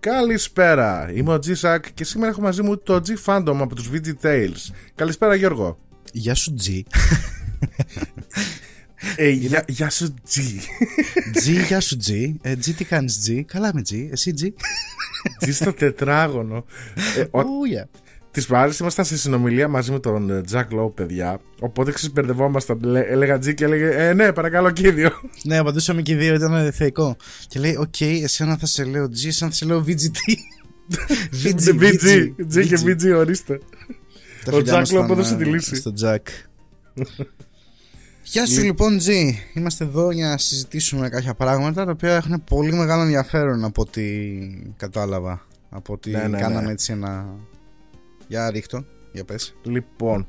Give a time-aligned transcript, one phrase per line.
[0.00, 4.72] Καλησπέρα, είμαι ο G-Sack και σήμερα έχω μαζί μου το G-Fandom από τους VG Tales.
[4.94, 5.78] Καλησπέρα Γιώργο.
[6.12, 6.80] Γεια σου G.
[9.16, 10.38] Ε, γεια, γεια σου G.
[11.46, 12.34] G, γεια σου G.
[12.40, 14.08] Ε, G, τι κάνεις G; Καλά με G.
[14.10, 14.44] Εσύ G;
[15.46, 16.64] G στο τετράγωνο.
[17.16, 17.88] Ε, ο- Ου, yeah.
[18.30, 21.40] Τις προάλλες ήμασταν σε συνομιλία μαζί με τον ε, Jack Lowe, παιδιά.
[21.60, 22.78] Οπότε ξεσπερδευόμασταν.
[22.82, 25.10] Λέ- Έλεγα G και έλεγε Ε, ναι, παρακαλώ κύριο.
[25.44, 27.16] Ναι, απαντούσαμε και οι δύο, ήταν θεϊκό.
[27.48, 30.18] Και λέει, οκ, εσένα θα σε λέω G, εσένα θα σε λέω VGT.
[31.44, 32.30] VG, VG.
[32.54, 33.60] G και VG, ορίστε.
[34.44, 35.74] Τα Ο φιλιά Jack μας Lowe στον, απόδωσε ε, τη λύση.
[35.76, 36.22] Στο Jack.
[38.22, 39.08] Γεια σου λοιπόν G,
[39.54, 44.02] είμαστε εδώ για να συζητήσουμε κάποια πράγματα τα οποία έχουν πολύ μεγάλο ενδιαφέρον από ό,τι
[44.76, 45.46] κατάλαβα.
[45.70, 46.38] Από ό,τι Ναι, ναι, ναι.
[46.38, 47.26] κάναμε έτσι ένα...
[48.28, 49.54] Για ρίχτω, για πες.
[49.62, 50.26] Λοιπόν,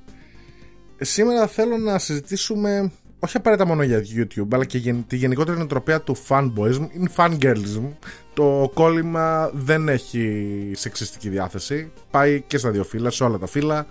[0.99, 6.01] σήμερα θέλω να συζητήσουμε όχι απαραίτητα μόνο για YouTube, αλλά και γεν- τη γενικότερη νοοτροπία
[6.01, 7.83] του fanboyism, είναι fangirlism.
[8.33, 11.91] Το κόλλημα δεν έχει σεξιστική διάθεση.
[12.11, 13.87] Πάει και στα δύο φύλλα, σε όλα τα φύλλα.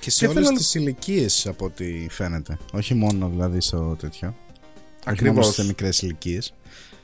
[0.00, 2.58] Και σε Και όλες θέλω- τις ηλικίες από ό,τι φαίνεται.
[2.72, 4.28] Όχι μόνο δηλαδή στο τέτοιο.
[4.28, 5.34] Όχι Ακριβώς.
[5.36, 6.54] μόνο σε μικρές ηλικίες.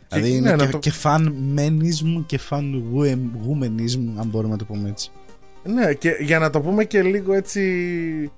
[0.09, 2.63] Δηλαδή ναι, είναι να και, το- και fan menism και fan
[3.49, 5.11] womanism, αν μπορούμε να το πούμε έτσι.
[5.69, 8.33] Ναι, και για να το πούμε και λίγο έτσι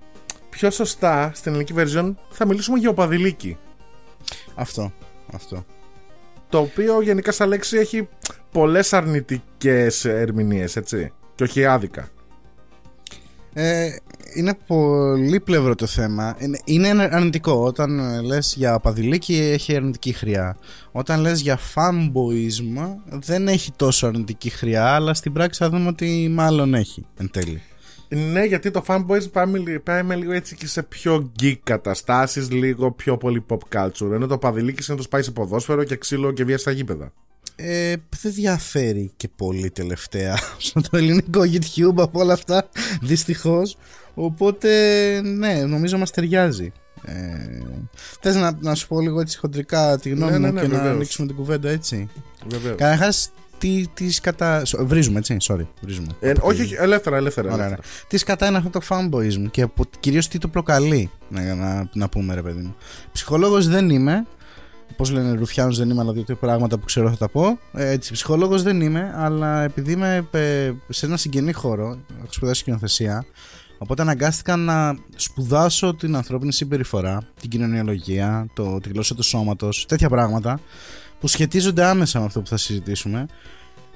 [0.51, 3.59] πιο σωστά στην ελληνική version, θα μιλήσουμε για οπαδηλίκη.
[4.55, 4.93] Αυτό.
[5.33, 5.65] Αυτό.
[6.49, 8.09] Το οποίο γενικά σαν λέξη έχει
[8.53, 11.13] πολλές αρνητικές ερμηνείες, έτσι.
[11.35, 12.09] Και όχι άδικα.
[13.53, 13.89] Ε,
[14.35, 16.37] είναι πολύ πλευρό το θέμα.
[16.39, 17.53] Είναι, είναι αρνητικό.
[17.53, 20.57] Όταν ε, λες για παδηλίκη έχει αρνητική χρειά.
[20.93, 26.29] Όταν λες για fanboyism δεν έχει τόσο αρνητική χρειά, αλλά στην πράξη θα δούμε ότι
[26.31, 27.63] μάλλον έχει εν τέλει.
[28.33, 32.93] Ναι, γιατί το fanboys πάμε, λι- πάμε λίγο έτσι και σε πιο geek καταστάσεις, λίγο
[32.93, 34.13] πιο πολύ pop culture.
[34.13, 37.13] Ενώ το παδιλίκι είναι το σπάει σε ποδόσφαιρο και ξύλο και βία στα γήπεδα.
[37.57, 42.69] Ε, δεν διαφέρει και πολύ τελευταία στο το ελληνικό YouTube από όλα αυτά
[43.03, 43.77] δυστυχώς
[44.15, 44.71] οπότε
[45.25, 46.73] ναι νομίζω μας ταιριάζει
[47.05, 47.13] ε,
[48.21, 50.67] θες να, να σου πω λίγο έτσι χοντρικά τη γνώμη Ναι, ναι, μου ναι, και
[50.67, 50.95] να βεβαίως.
[50.95, 52.09] ανοίξουμε την κουβέντα έτσι;
[52.47, 52.77] Βεβαίως.
[52.77, 54.65] Καταρχάς τι, τις σκατά...
[54.65, 56.07] σο- Βρίζουμε έτσι, sorry, βρίζουμε.
[56.21, 57.53] Ε, όχι, όχι, ελεύθερα, ελεύθερα.
[57.53, 57.87] Ωραία, ελεύθερα.
[57.91, 58.07] ωραία.
[58.09, 62.09] Τι σκατά είναι αυτό το fanboyism και από, κυρίως τι το προκαλεί, να, να, να
[62.09, 62.75] πούμε ρε παιδί μου.
[63.13, 64.27] Ψυχολόγος δεν είμαι,
[64.97, 67.59] πώς λένε Ρουφιάνος δεν είμαι, αλλά δύο-τρία πράγματα που ξέρω θα τα πω.
[67.73, 72.65] Ε, έτσι, ψυχολόγος δεν είμαι, αλλά επειδή είμαι ε, σε ένα συγγενή χώρο, έχω σπουδάσει
[72.65, 73.25] κοινοθεσία,
[73.79, 80.09] οπότε αναγκάστηκα να σπουδάσω την ανθρώπινη συμπεριφορά, την κοινωνιολογία, το, τη γλώσσα του σώματος, τέτοια
[80.09, 80.61] πράγματα
[81.21, 83.27] που σχετίζονται άμεσα με αυτό που θα συζητήσουμε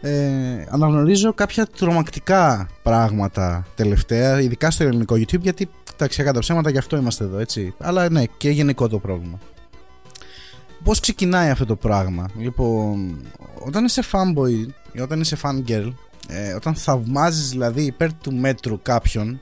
[0.07, 6.79] ε, αναγνωρίζω κάποια τρομακτικά πράγματα τελευταία, ειδικά στο ελληνικό YouTube, γιατί εντάξει, κατά ψέματα γι'
[6.79, 7.75] αυτό είμαστε εδώ, έτσι.
[7.79, 9.39] Αλλά ναι, και γενικό το πρόβλημα.
[10.85, 13.21] Πώς ξεκινάει αυτό το πράγμα, Λοιπόν,
[13.65, 15.93] όταν είσαι fanboy ή όταν είσαι fangirl,
[16.29, 19.41] ε, όταν θαυμάζεις δηλαδή υπέρ του μέτρου κάποιον,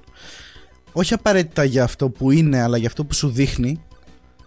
[0.92, 3.82] όχι απαραίτητα για αυτό που είναι, αλλά για αυτό που σου δείχνει,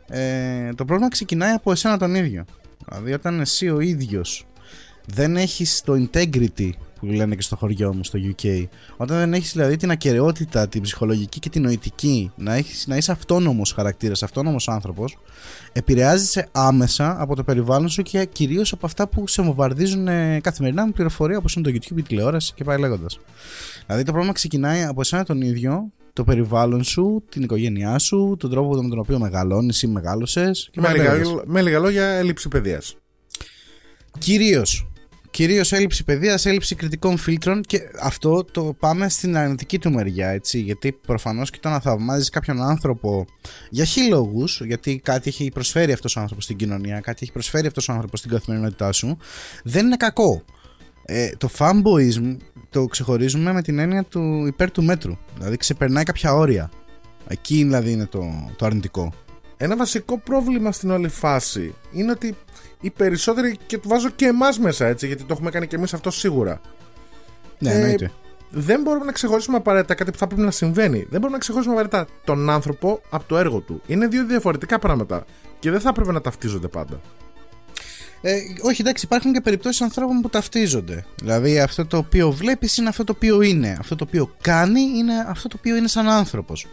[0.07, 2.45] ε, το πρόβλημα ξεκινάει από εσένα τον ίδιο.
[2.87, 4.45] Δηλαδή, όταν εσύ ο ίδιος
[5.07, 8.65] δεν έχεις το integrity που λένε και στο χωριό μου στο UK
[8.97, 13.11] όταν δεν έχεις δηλαδή την ακαιρεότητα την ψυχολογική και την νοητική να, έχεις, να είσαι
[13.11, 15.17] αυτόνομος χαρακτήρας, αυτόνομος άνθρωπος
[15.73, 20.85] επηρεάζεσαι άμεσα από το περιβάλλον σου και κυρίως από αυτά που σε βομβαρδίζουν ε, καθημερινά
[20.85, 23.19] με πληροφορία όπως είναι το YouTube, η τηλεόραση και πάει λέγοντας
[23.85, 28.49] δηλαδή το πρόβλημα ξεκινάει από εσένα τον ίδιο το περιβάλλον σου, την οικογένειά σου, τον
[28.49, 31.43] τρόπο με τον οποίο μεγαλώνεις ή μεγάλωσες και Με πάει λίγα, λέγοντας.
[31.45, 32.95] με λίγα λόγια, έλλειψη παιδείας.
[34.17, 34.87] Κυρίως
[35.35, 40.59] Κυρίως έλλειψη παιδείας, έλλειψη κριτικών φίλτρων και αυτό το πάμε στην αρνητική του μεριά, έτσι.
[40.59, 43.25] Γιατί προφανώς και το να θαυμάζεις κάποιον άνθρωπο
[43.69, 47.67] για χι λόγους, γιατί κάτι έχει προσφέρει αυτός ο άνθρωπος στην κοινωνία, κάτι έχει προσφέρει
[47.67, 49.17] αυτός ο άνθρωπος στην καθημερινότητά σου,
[49.63, 50.43] δεν είναι κακό.
[51.05, 52.37] Ε, το fanboyism
[52.69, 55.17] το ξεχωρίζουμε με την έννοια του υπέρ του μέτρου.
[55.37, 56.71] Δηλαδή ξεπερνάει κάποια όρια.
[57.27, 59.13] Εκεί δηλαδή είναι το, το αρνητικό.
[59.57, 62.35] Ένα βασικό πρόβλημα στην όλη φάση είναι ότι
[62.81, 65.93] οι περισσότεροι, και το βάζω και εμάς μέσα έτσι, γιατί το έχουμε κάνει και εμείς
[65.93, 66.61] αυτό σίγουρα.
[67.59, 68.11] Ναι, Ε, εννοείται.
[68.49, 70.97] Δεν μπορούμε να ξεχωρίσουμε απαραίτητα κάτι που θα πρέπει να συμβαίνει.
[70.97, 73.81] Δεν μπορούμε να ξεχωρίσουμε απαραίτητα τον άνθρωπο από το έργο του.
[73.87, 75.25] Είναι δύο διαφορετικά πράγματα
[75.59, 77.01] και δεν θα έπρεπε να ταυτίζονται πάντα.
[78.21, 81.05] Ε, όχι, εντάξει, υπάρχουν και περιπτώσεις ανθρώπων που ταυτίζονται.
[81.15, 83.77] Δηλαδή, αυτό το οποίο βλέπεις είναι αυτό το οποίο είναι.
[83.79, 86.67] Αυτό το οποίο κάνει είναι αυτό το οποίο είναι σαν άνθρωπος.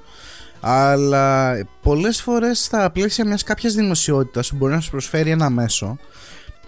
[0.64, 5.97] Αλλά πολλές φορές στα πλαίσια μιας κάποιας δημοσιότητας που μπορεί να σου προσφέρει ένα μέσο,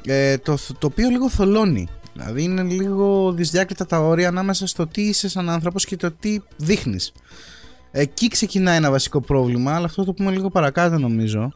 [0.04, 1.88] ε, το, το οποίο λίγο θολώνει.
[2.12, 6.38] Δηλαδή, είναι λίγο δυσδιάκριτα τα όρια ανάμεσα στο τι είσαι σαν άνθρωπος και το τι
[6.56, 7.12] δείχνεις.
[7.90, 11.52] Εκεί ξεκινάει ένα βασικό πρόβλημα, αλλά αυτό θα το πούμε λίγο παρακάτω νομίζω.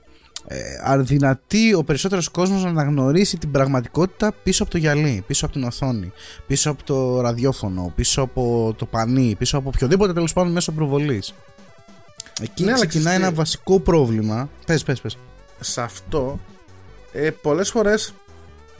[0.46, 5.54] ε, αδυνατεί ο περισσότερος κόσμος να αναγνωρίσει την πραγματικότητα πίσω από το γυαλί, πίσω από
[5.54, 6.12] την οθόνη,
[6.46, 11.34] πίσω από το ραδιόφωνο, πίσω από το πανί, πίσω από οποιοδήποτε τέλος πάντων μέσω προβολής.
[12.42, 14.48] Εκεί Ναι, αλλά ξεκινάει ξέρεις ένα τι- βασικό πρόβλημα.
[14.66, 15.16] Πες, πες, πες.
[15.60, 16.40] σε αυτό
[17.12, 18.12] ε, πολλές φορές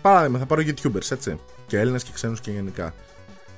[0.02, 2.94] παράδειγμα θα πάρω YouTubers έτσι και Έλληνες και ξένους και γενικά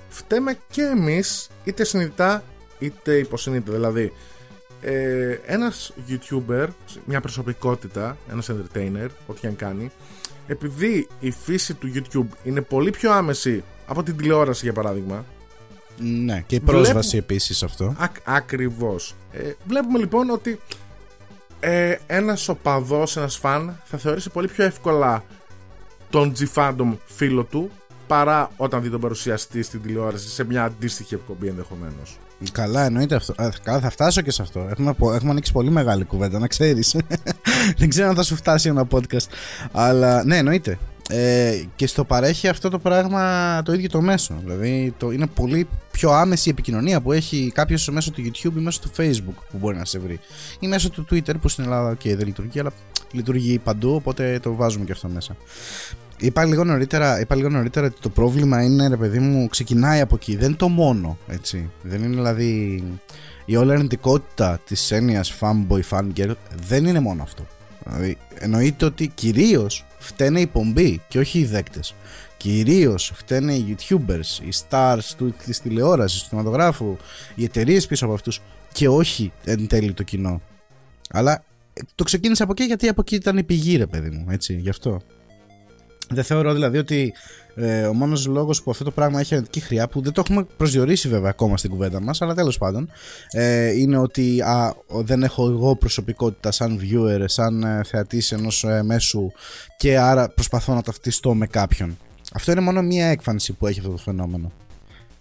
[0.09, 2.43] φταίμε και εμείς είτε συνειδητά
[2.79, 4.13] είτε υποσυνείδητα δηλαδή
[4.81, 6.67] ε, ένας YouTuber
[7.05, 9.91] μια προσωπικότητα ένας entertainer ό,τι και αν κάνει
[10.47, 15.25] επειδή η φύση του YouTube είναι πολύ πιο άμεση από την τηλεόραση για παράδειγμα
[16.01, 17.95] Ναι, και η Βλέπω- πρόσβαση επίσης αυτό.
[17.99, 19.15] Ακ, ακριβώς.
[19.33, 20.61] Ε, βλέπουμε λοιπόν ότι
[21.61, 25.25] ε, ένας οπαδός, ένας φαν θα θεωρήσει πολύ πιο εύκολα
[26.11, 27.71] τον G-Fandom φίλο του
[28.07, 32.19] παρά όταν δει τον παρουσιαστή στην τηλεόραση σε μια αντίστοιχη εκπομπή ενδεχομένως.
[32.53, 33.35] Καλά, εννοείται αυτό.
[33.39, 34.67] Ε, καλά, θα φτάσω και σε αυτό.
[34.71, 36.97] Έχουμε, πο- έχουμε ανοίξει πολύ μεγάλη κουβέντα, να ξέρεις.
[37.79, 39.27] Δεν ξέρω αν θα σου φτάσει ένα podcast.
[39.73, 40.79] Αλλά ναι, εννοείται.
[41.13, 44.35] Ε, και στο παρέχει αυτό το πράγμα το ίδιο το μέσο.
[44.45, 48.61] Δηλαδή το, είναι πολύ πιο άμεση η επικοινωνία που έχει κάποιος μέσω του YouTube ή
[48.61, 50.21] μέσω του Facebook που μπορεί να σε βρει.
[50.61, 52.73] Ή μέσω του Twitter που στην Ελλάδα okay, δεν λειτουργεί, αλλά
[53.13, 55.37] λειτουργεί παντού, οπότε το βάζουμε και αυτό μέσα.
[56.19, 60.15] Είπα λίγο, νωρίτερα, είπα λίγο νωρίτερα ότι το πρόβλημα είναι, ρε παιδί μου, ξεκινάει από
[60.15, 60.37] εκεί.
[60.37, 61.71] Δεν είναι το μόνο, έτσι.
[61.83, 62.83] Δεν είναι δηλαδή
[63.45, 66.35] η όλη αρνητικότητα της έννοιας fanboy, fangirl
[66.67, 67.47] δεν είναι μόνο αυτό.
[67.85, 71.95] Δηλαδή, εννοείται ότι κυρίως φταίνε οι πομποί και όχι οι δέκτες.
[72.37, 76.97] Κυρίως φταίνε οι youtubers, οι stars του, της τηλεόρασης, του κινηματογράφου,
[77.35, 78.41] οι εταιρείες πίσω από αυτούς
[78.73, 80.41] και όχι εν τέλει το κοινό.
[81.11, 84.27] Αλλά ε, το ξεκίνησε από εκεί γιατί από εκεί ήταν η πηγή ρε παιδί μου,
[84.31, 85.01] έτσι, γι' αυτό.
[86.13, 87.13] Δεν θεωρώ δηλαδή ότι
[87.55, 90.47] ε, ο μόνος λόγος που αυτό το πράγμα έχει αρνητική χρειά, που δεν το έχουμε
[90.57, 92.91] προσδιορίσει βέβαια ακόμα στην κουβέντα μας, αλλά τέλος πάντων,
[93.31, 98.65] ε, είναι ότι α, ο- δεν έχω εγώ προσωπικότητα σαν viewer, σαν ε, θεατής ενός
[98.65, 99.33] ε, μέσου
[99.77, 101.99] και άρα προσπαθώ να ταυτιστώ με κάποιον.
[102.35, 104.53] Αυτό είναι μόνο μία έκφανση που έχει αυτό το φαινόμενο.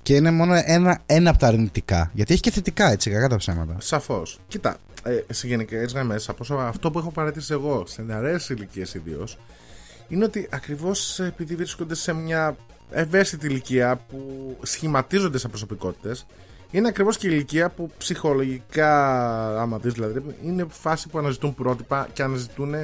[0.04, 2.12] Και είναι μόνο ένα, ένα από τα αρνητικά.
[2.14, 3.76] Γιατί έχει και θετικά, έτσι, κακά τα ψέματα.
[3.80, 4.40] Σαφώς.
[4.48, 8.94] Κοίτα, ε, σε γενικές γραμμές, από όσο- αυτό που έχω παρατηρήσει εγώ σε νεαρές ηλικίες
[8.94, 9.38] ιδίως,
[10.10, 12.56] είναι ότι ακριβώς επειδή βρίσκονται σε μια
[12.92, 16.26] ευαίσθητη ηλικία που σχηματίζονται σαν προσωπικότητες,
[16.72, 18.92] είναι ακριβώς και η ηλικία που ψυχολογικά,
[19.62, 22.76] άμα δεις δηλαδή, είναι φάση που αναζητούν πρότυπα και αναζητούν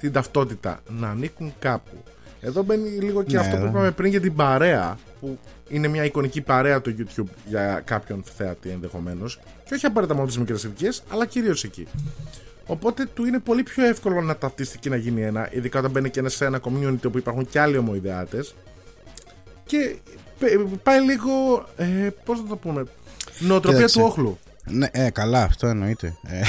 [0.00, 0.80] την ταυτότητα.
[0.88, 2.02] Να ανήκουν κάπου.
[2.40, 3.70] Εδώ μπαίνει λίγο και Ναι, αυτό που εδώ.
[3.70, 8.68] είπαμε πριν για την παρέα, που είναι μια εικονική παρέα το YouTube για κάποιον θεατή
[8.68, 9.40] ενδεχομένως.
[9.64, 11.86] Και όχι απαραίτητα μόνο τις μικρές ηλικίες, αλλά κυρίως εκεί.
[12.66, 16.10] Οπότε του είναι πολύ πιο εύκολο να ταυτιστεί και να γίνει ένα, ειδικά όταν μπαίνει
[16.10, 18.54] και ένα σε ένα community όπου υπάρχουν και άλλοι ομοειδεάτες.
[19.66, 19.96] Και
[20.38, 21.66] πε- πάει λίγο.
[21.76, 21.84] Ε,
[22.24, 22.84] Πώς να το πούμε.
[23.38, 23.98] Νοοτροπία Κοίταξε.
[23.98, 24.38] του όχλου.
[24.70, 26.16] Ναι, ε, καλά, αυτό εννοείται.
[26.26, 26.40] Ε,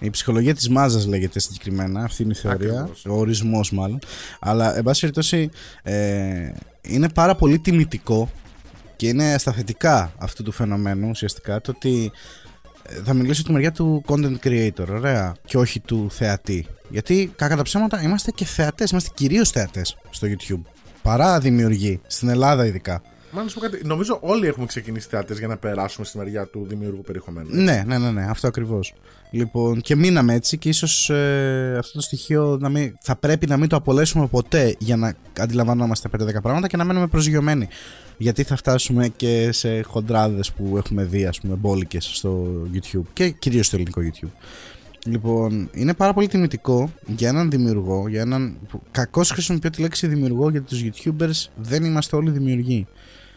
[0.06, 3.04] η ψυχολογία της μάζας λέγεται συγκεκριμένα, αυτή είναι η θεωρία, Ακριβώς.
[3.06, 3.98] ο ορισμός μάλλον.
[4.40, 5.50] Αλλά, εν πάση περιπτώσει,
[5.82, 6.52] ε,
[6.82, 8.30] είναι πάρα πολύ τιμητικό
[8.96, 12.43] και είναι στα θετικά αυτού του φαινομένου ουσιαστικά το ότι ε,
[13.04, 16.66] θα μιλήσω τη μεριά του content creator, ωραία, και όχι του θεατή.
[16.88, 20.62] Γιατί, κακά τα ψέματα, είμαστε και θεατές, είμαστε κυρίως θεατές στο YouTube.
[21.02, 23.02] Παρά δημιουργοί, στην Ελλάδα ειδικά.
[23.34, 26.46] Μα να σου πω κάτι, νομίζω όλοι έχουμε ξεκινήσει θεατέ για να περάσουμε στη μεριά
[26.46, 27.48] του δημιουργού περιεχομένου.
[27.50, 28.94] Ναι, ναι, ναι, ναι, αυτό ακριβώς.
[29.30, 31.10] Λοιπόν, και μείναμε έτσι και ίσως
[31.78, 36.08] αυτό το στοιχείο να μην, θα πρέπει να μην το απολέσουμε ποτέ για να αντιλαμβανόμαστε
[36.20, 37.68] 5-10 πράγματα και να μένουμε προσγειωμένοι.
[38.16, 43.30] Γιατί θα φτάσουμε και σε χοντράδες που έχουμε δει, ας πούμε, μπόλικες στο YouTube και
[43.30, 44.30] κυρίως στο ελληνικό YouTube.
[45.06, 48.56] Λοιπόν, είναι πάρα πολύ τιμητικό για έναν δημιουργό, για έναν.
[48.90, 52.86] Κακώς χρησιμοποιώ τη λέξη δημιουργό γιατί τους YouTubers δεν είμαστε όλοι δημιουργοί.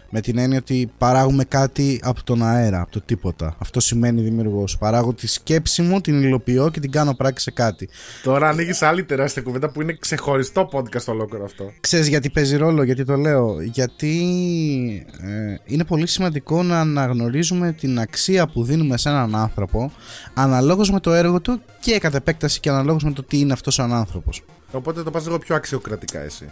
[0.09, 3.55] Με την έννοια ότι παράγουμε κάτι από τον αέρα, από το τίποτα.
[3.57, 4.63] Αυτό σημαίνει δημιουργό.
[4.79, 7.89] Παράγω τη σκέψη μου, την υλοποιώ και την κάνω πράξη σε κάτι.
[8.23, 11.71] Τώρα ανοίγεις άλλη τεράστια κουβέντα που είναι ξεχωριστό podcast ολόκληρο αυτό.
[11.79, 13.61] Ξέρεις γιατί παίζει ρόλο, γιατί το λέω.
[13.61, 14.15] Γιατί
[15.21, 19.91] ε, είναι πολύ σημαντικό να αναγνωρίζουμε την αξία που δίνουμε σε έναν άνθρωπο
[20.33, 23.73] αναλόγως με το έργο του και κατ' επέκταση και αναλόγως με το τι είναι αυτός
[23.73, 24.43] σαν άνθρωπος.
[24.71, 26.49] Οπότε το πας λίγο πιο αξιοκρατικά εσύ.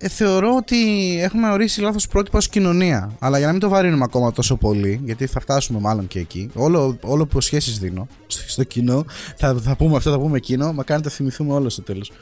[0.00, 0.76] Ε, θεωρώ ότι
[1.20, 3.16] έχουμε ορίσει λάθος πρότυπα ως κοινωνία.
[3.18, 6.50] Αλλά για να μην το βαρύνουμε ακόμα τόσο πολύ, γιατί θα φτάσουμε μάλλον και εκεί,
[6.54, 9.04] όλο, όλο προσχέσεις δίνω στο, στο κοινό,
[9.36, 12.12] θα, θα πούμε αυτό, θα πούμε εκείνο, μα κάνετε θυμηθούμε όλο στο τέλος.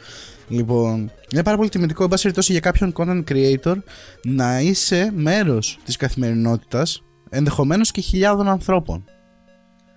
[0.49, 3.75] Λοιπόν, είναι πάρα πολύ τιμητικό, εν πάση περιπτώσει, για κάποιον content creator
[4.23, 9.05] να είσαι μέρος της καθημερινότητας ενδεχομένως και χιλιάδων ανθρώπων.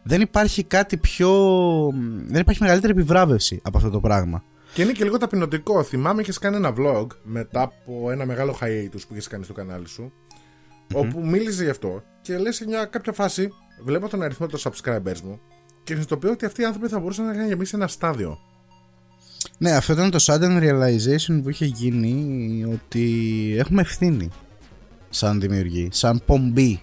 [0.03, 1.29] Δεν υπάρχει κάτι πιο.
[2.27, 4.43] Δεν υπάρχει μεγαλύτερη επιβράβευση από αυτό το πράγμα.
[4.73, 5.83] Και είναι και λίγο ταπεινωτικό.
[5.83, 9.87] Θυμάμαι είχες κάνει ένα vlog μετά από ένα μεγάλο hiatus που είχες κάνει στο κανάλι
[9.87, 10.13] σου.
[10.93, 13.49] Όπου μίλησε γι' αυτό και λες σε μια κάποια φάση,
[13.83, 15.39] βλέπω τον αριθμό των subscribers μου
[15.83, 18.37] και συνειδητοποιώ ότι αυτοί οι άνθρωποι θα μπορούσαν να είχαν γεμίσει ένα στάδιο.
[19.57, 24.29] Ναι, αυτό ήταν το sudden realization που είχε γίνει ότι έχουμε ευθύνη
[25.09, 26.81] σαν δημιουργοί, σαν πομπή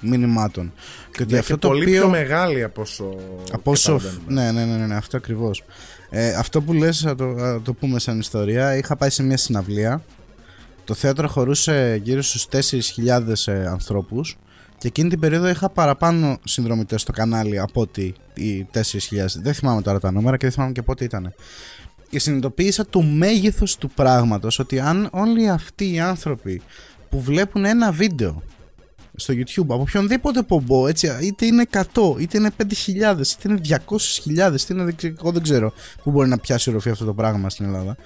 [0.00, 0.72] μηνυμάτων.
[1.10, 2.00] Και ότι ναι, αυτό το πολύ οποίο...
[2.00, 3.16] πιο μεγάλη από όσο.
[3.52, 4.00] Από όσο...
[4.28, 5.64] Ναι, ναι, ναι, ναι, ναι, αυτό ακριβώς.
[6.10, 9.36] Ε, αυτό που λες, θα το, θα το πούμε σαν ιστορία, είχα πάει σε μια
[9.36, 10.04] συναυλία.
[10.84, 12.46] Το θέατρο χωρούσε γύρω στους
[13.04, 14.36] 4.000 ε, ανθρώπους
[14.78, 18.80] και εκείνη την περίοδο είχα παραπάνω συνδρομητές στο κανάλι από ότι οι 4.000.
[19.42, 21.34] Δεν θυμάμαι τώρα τα νούμερα και δεν θυμάμαι και πότε ήταν.
[22.08, 26.62] Και συνειδητοποίησα το μέγεθος του πράγματος ότι αν όλοι αυτοί οι άνθρωποι
[27.08, 28.42] που βλέπουν ένα βίντεο
[29.16, 31.82] στο YouTube από οποιονδήποτε πομπό, έτσι, είτε είναι 100,
[32.18, 36.70] είτε είναι 5.000, είτε είναι 200.000, είτε είναι, εγώ δεν ξέρω πού μπορεί να πιάσει
[36.70, 37.96] ροφή αυτό το πράγμα στην Ελλάδα.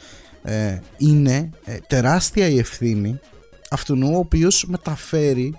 [0.43, 3.19] Ε, είναι ε, τεράστια η ευθύνη
[3.71, 5.59] αυτού ο οποίος μεταφέρει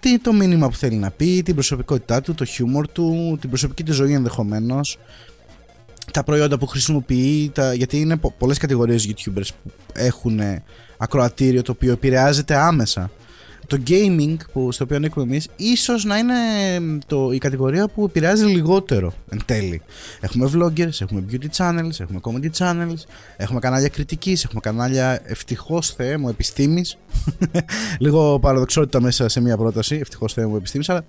[0.00, 3.82] τι, το μήνυμα που θέλει να πει, την προσωπικότητά του, το χιούμορ του, την προσωπική
[3.82, 4.98] του ζωή ενδεχομένως,
[6.12, 10.40] τα προϊόντα που χρησιμοποιεί, τα, γιατί είναι πολλές κατηγορίες YouTubers που έχουν
[10.98, 13.10] ακροατήριο το οποίο επηρεάζεται άμεσα
[13.66, 16.34] το gaming που, στο οποίο ανήκουμε εμείς, ίσως να είναι
[17.06, 19.82] το, η κατηγορία που επηρεάζει λιγότερο εν τέλει.
[20.20, 23.02] Έχουμε vloggers, έχουμε beauty channels, έχουμε comedy channels,
[23.36, 26.98] έχουμε κανάλια κριτικής, έχουμε κανάλια ευτυχώς θεέ μου επιστήμης.
[27.98, 31.04] Λίγο παραδοξότητα μέσα σε μια πρόταση, ευτυχώς θεέ μου επιστήμης, αλλά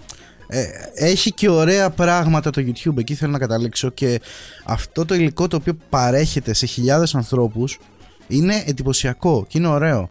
[0.48, 2.98] ε, έχει και ωραία πράγματα το YouTube.
[2.98, 4.22] Εκεί θέλω να καταλήξω και
[4.66, 7.80] αυτό το υλικό το οποίο παρέχεται σε χιλιάδες ανθρώπους
[8.28, 10.10] είναι εντυπωσιακό και είναι ωραίο.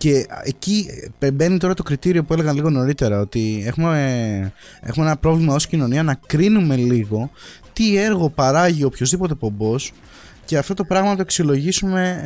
[0.00, 0.86] Και εκεί
[1.32, 6.02] μπαίνει τώρα το κριτήριο που έλεγα λίγο νωρίτερα ότι έχουμε, έχουμε ένα πρόβλημα ως κοινωνία
[6.02, 7.30] να κρίνουμε λίγο
[7.72, 9.92] τι έργο παράγει οποιοδήποτε πομπός
[10.44, 12.22] και αυτό το πράγμα να το αξιολογήσουμε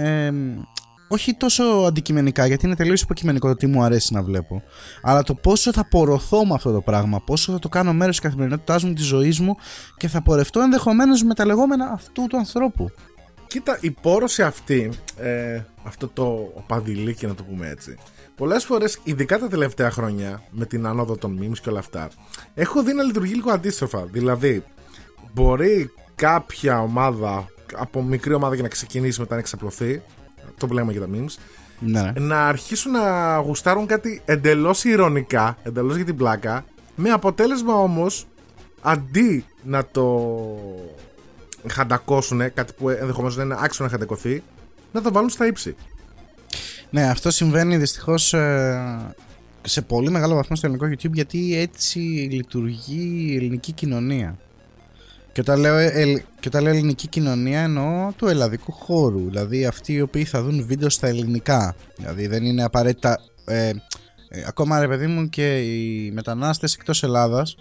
[1.09, 4.63] όχι τόσο αντικειμενικά γιατί είναι τελείως υποκειμενικό το τι μου αρέσει να βλέπω
[5.03, 8.25] αλλά το πόσο θα πορωθώ με αυτό το πράγμα πόσο θα το κάνω μέρος της
[8.25, 9.57] καθημερινότητάς μου, της ζωής μου
[9.97, 12.91] και θα πορευτώ ενδεχομένως με τα λεγόμενα αυτού του ανθρώπου
[13.55, 17.99] Κοίτα, η πόρωση αυτή, ε, αυτό το παδιλίκι να το πούμε έτσι,
[18.37, 22.09] πολλές φορές, ειδικά τα τελευταία χρόνια, με την άνοδο των memes και όλα αυτά,
[22.55, 24.05] έχω δει να λειτουργεί λίγο αντίστροφα.
[24.05, 24.65] Δηλαδή,
[25.33, 30.03] μπορεί κάποια ομάδα, από μικρή ομάδα για να ξεκινήσει μετά να εξαπλωθεί,
[30.59, 31.35] το που λέμε για τα memes,
[31.79, 32.13] ναι.
[32.19, 38.27] να αρχίσουν να γουστάρουν κάτι εντελώς ηρωνικά, εντελώς για την πλάκα, με αποτέλεσμα όμως
[38.81, 40.37] αντί να το
[41.69, 44.43] χαντακώσουν κάτι που ενδεχομένως δεν είναι άξιο να χαντακωθεί,
[44.93, 45.77] να το βάλουν στα ύψη.
[46.91, 49.15] Ναι, αυτό συμβαίνει δυστυχώς ε,
[49.63, 51.99] σε πολύ μεγάλο βαθμό στο ελληνικό YouTube γιατί έτσι
[52.31, 54.39] λειτουργεί η ελληνική κοινωνία.
[55.33, 55.91] Και όταν, λέω,
[56.41, 59.25] και όταν λέω ελληνική κοινωνία εννοώ του ελλαδικού χώρου.
[59.25, 61.77] Δηλαδή αυτοί οι οποίοι θα δουν βίντεο στα ελληνικά.
[61.97, 63.21] Δηλαδή δεν είναι απαραίτητα.
[63.45, 67.57] Ε, ε, ακόμα ρε παιδί μου και οι μετανάστες εκτός Ελλάδας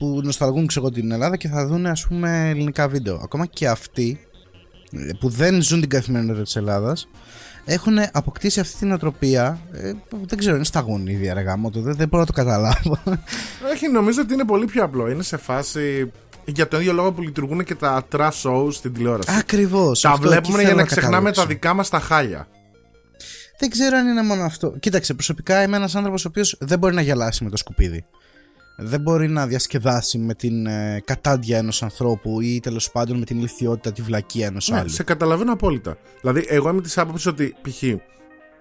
[0.00, 3.20] που νοσταλγούν ξέρω την Ελλάδα και θα δουν ας πούμε ελληνικά βίντεο.
[3.22, 4.20] Ακόμα και αυτοί
[4.92, 7.08] ε, που δεν ζουν την καθημερινότητα της Ελλάδας
[7.64, 9.60] έχουν αποκτήσει αυτή την οτροπία.
[9.72, 9.92] Ε,
[10.26, 12.98] δεν ξέρω, είναι στα γονίδια ρε γάμο, δεν, δεν μπορώ να το καταλάβω.
[13.72, 15.10] Όχι, νομίζω ότι είναι πολύ πιο απλό.
[15.10, 16.12] Είναι σε φάση
[16.44, 19.36] για τον ίδιο λόγο που λειτουργούν και τα trash shows στην τηλεόραση.
[19.38, 20.00] Ακριβώς.
[20.00, 22.48] Τα βλέπουμε για να, ξεχνάμε τα δικά μας τα χάλια.
[23.58, 24.76] Δεν ξέρω αν είναι μόνο αυτό.
[24.80, 28.04] Κοίταξε, προσωπικά είμαι ένας άνθρωπος ο οποίος δεν μπορεί να γελάσει με το σκουπίδι
[28.82, 33.38] δεν μπορεί να διασκεδάσει με την ε, κατάντια ενός ανθρώπου ή τέλος πάντων με την
[33.38, 34.88] ηλικιότητα, τη βλακία ενός ναι, άλλου.
[34.88, 35.96] Σε καταλαβαίνω απόλυτα.
[36.20, 37.82] Δηλαδή, εγώ είμαι της άποψης ότι π.χ.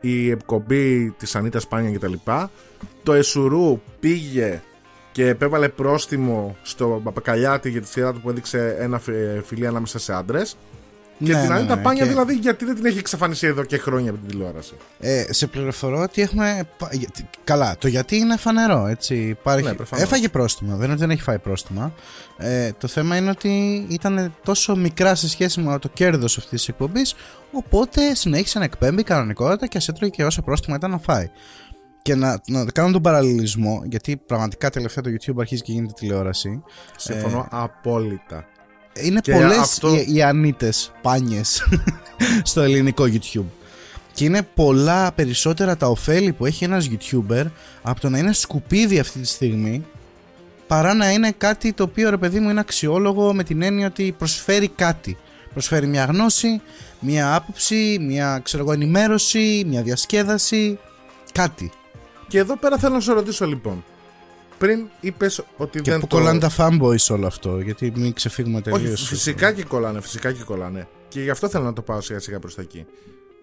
[0.01, 2.13] η εκπομπή της Ανίτα Σπάνια κτλ.
[3.03, 4.61] Το Εσουρού πήγε
[5.11, 9.01] και επέβαλε πρόστιμο στο Παπακαλιάτη για τη σειρά του που έδειξε ένα
[9.43, 10.57] φιλί ανάμεσα σε άντρες.
[11.23, 13.77] Και ναι, την άλλη ναι, ναι, πάνια δηλαδή γιατί δεν την έχει εξαφανίσει εδώ και
[13.77, 14.73] χρόνια από την τηλεόραση.
[14.99, 16.67] Ε, σε πληροφορώ ότι έχουμε.
[17.43, 18.85] Καλά, το γιατί είναι φανερό.
[18.85, 19.15] Έτσι.
[19.15, 19.63] Υπάρχει...
[19.63, 21.93] Ναι, Έφαγε πρόστιμα, δεν είναι ότι δεν έχει φάει πρόστιμα.
[22.37, 26.67] Ε, το θέμα είναι ότι ήταν τόσο μικρά σε σχέση με το κέρδος αυτής της
[26.67, 27.15] εκπομπής.
[27.51, 31.29] Οπότε συνέχισε να εκπέμπει κανονικότητα και ας έτρωγε και όσα πρόστιμα ήταν να φάει.
[32.01, 36.63] Και να, να κάνω τον παραλληλισμό, γιατί πραγματικά τελευταία το YouTube αρχίζει και γίνεται τηλεόραση.
[36.95, 38.45] Συμφωνώ ε, απόλυτα
[39.03, 39.95] είναι πολλές αυτό...
[39.95, 41.63] οι, οι ανίτες πάνιες
[42.43, 43.45] στο ελληνικό YouTube.
[44.13, 47.45] Και είναι πολλά περισσότερα τα ωφέλη που έχει ένας YouTuber
[47.81, 49.85] από το να είναι σκουπίδι αυτή τη στιγμή
[50.67, 54.15] παρά να είναι κάτι το οποίο ρε παιδί μου είναι αξιόλογο με την έννοια ότι
[54.17, 55.17] προσφέρει κάτι.
[55.53, 56.61] Προσφέρει μια γνώση,
[56.99, 60.79] μια άποψη, μια ξέρω ενημέρωση, μια διασκέδαση,
[61.31, 61.71] κάτι.
[62.27, 63.83] Και εδώ πέρα θέλω να σου ρωτήσω λοιπόν
[64.59, 65.99] πριν είπες ότι και δεν.
[65.99, 69.07] Και πού κολλάνε τα fanboys όλο αυτό, γιατί μην ξεφύγουμε τελείως.
[69.07, 70.87] Φυσικά και κολλάνε, φυσικά και κολλάνε.
[71.07, 72.85] Και γι' αυτό θέλω να το πάω σιγά σιγά προς τα εκεί.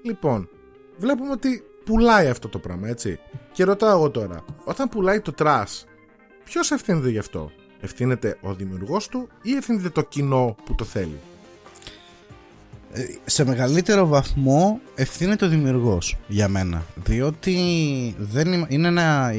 [0.02, 0.48] Λοιπόν,
[0.96, 3.18] βλέπουμε ότι πουλάει αυτό το πράγμα, έτσι.
[3.52, 5.84] Και ρωτάω εγώ τώρα, όταν πουλάει το trash,
[6.44, 11.20] ποιος ευθύνεται γι' αυτό; Ευθύνεται ο δημιουργός του ή ευθύνεται το κοινό που το θέλει;
[12.98, 16.82] Ε, σε μεγαλύτερο βαθμό ευθύνεται ο δημιουργός για μένα.
[17.04, 17.56] Διότι
[18.18, 19.32] δεν είναι, είναι ένα,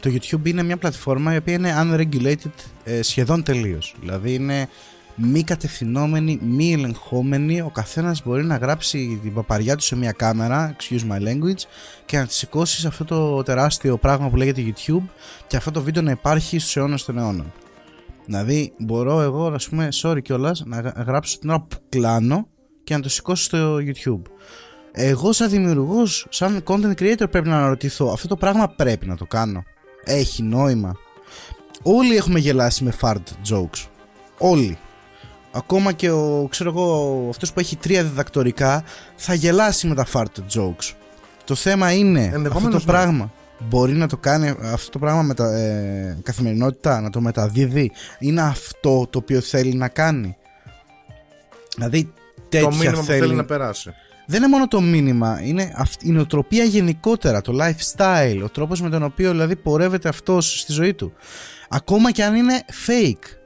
[0.00, 2.50] το YouTube είναι μια πλατφόρμα η οποία είναι unregulated
[2.84, 3.94] ε, σχεδόν τελείως.
[4.00, 4.68] Δηλαδή είναι
[5.14, 7.60] μη κατευθυνόμενη, μη ελεγχόμενη.
[7.60, 11.62] Ο καθένας μπορεί να γράψει την παπαριά του σε μια κάμερα excuse my language
[12.04, 15.04] και να τη σηκώσει σε αυτό το τεράστιο πράγμα που λέγεται YouTube
[15.46, 17.52] και αυτό το βίντεο να υπάρχει στους αιώνες των αιώνων.
[18.26, 22.46] Δηλαδή μπορώ εγώ να πούμε sorry κιόλας να γράψω την ώρα που κλάνω
[22.84, 24.22] και να το σηκώσω στο YouTube.
[24.92, 29.26] Εγώ σαν δημιουργός, σαν content creator πρέπει να αναρωτηθώ αυτό το πράγμα πρέπει να το
[29.26, 29.62] κάνω.
[30.04, 30.96] Έχει νόημα.
[31.82, 33.86] Όλοι έχουμε γελάσει με fart jokes.
[34.38, 34.78] Όλοι.
[35.52, 38.84] Ακόμα και ο, ξέρω εγώ, αυτός που έχει τρία διδακτορικά
[39.16, 40.94] θα γελάσει με τα fart jokes.
[41.44, 42.84] Το θέμα είναι αυτό το ναι.
[42.84, 43.32] πράγμα
[43.68, 47.90] μπορεί να το κάνει αυτό το πράγμα με τα ε, καθημερινότητα, να το μεταδίδει.
[48.18, 50.36] Είναι αυτό το οποίο θέλει να κάνει.
[51.76, 52.12] Δηλαδή
[52.48, 53.18] τέτοια το μήνυμα θέλει...
[53.18, 53.90] που θέλει να περάσει.
[54.26, 59.02] Δεν είναι μόνο το μήνυμα, είναι η νοοτροπία γενικότερα, το lifestyle, ο τρόπος με τον
[59.02, 61.12] οποίο δηλαδή πορεύεται αυτός στη ζωή του.
[61.68, 63.36] Ακόμα και αν είναι fake.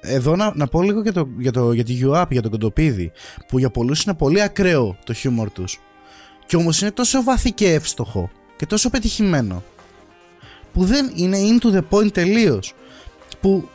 [0.00, 3.12] Εδώ να, να πω λίγο για, το, για, το, για τη UAP, για τον Κοντοπίδη,
[3.48, 5.80] που για πολλούς είναι πολύ ακραίο το χιούμορ τους.
[6.46, 9.62] Και όμως είναι τόσο βαθύ και εύστοχο και τόσο πετυχημένο
[10.72, 12.74] που δεν είναι into the point τελείως.
[13.40, 13.68] Που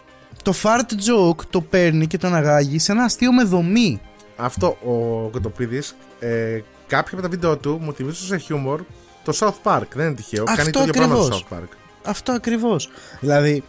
[0.44, 4.02] το fart joke το παίρνει και τον αγάγει σε ένα αστείο με δομή.
[4.36, 5.82] Αυτό ο Κοντοπίδη,
[6.20, 8.82] ε, κάποια από τα βίντεο του μου θυμίζει σε χιούμορ
[9.24, 9.88] το South Park.
[9.94, 10.44] Δεν είναι τυχαίο.
[10.48, 11.68] Αυτό Κάνει το ίδιο πράγμα το South Park.
[12.04, 12.90] Αυτό ακριβώς.
[13.20, 13.64] Δηλαδή,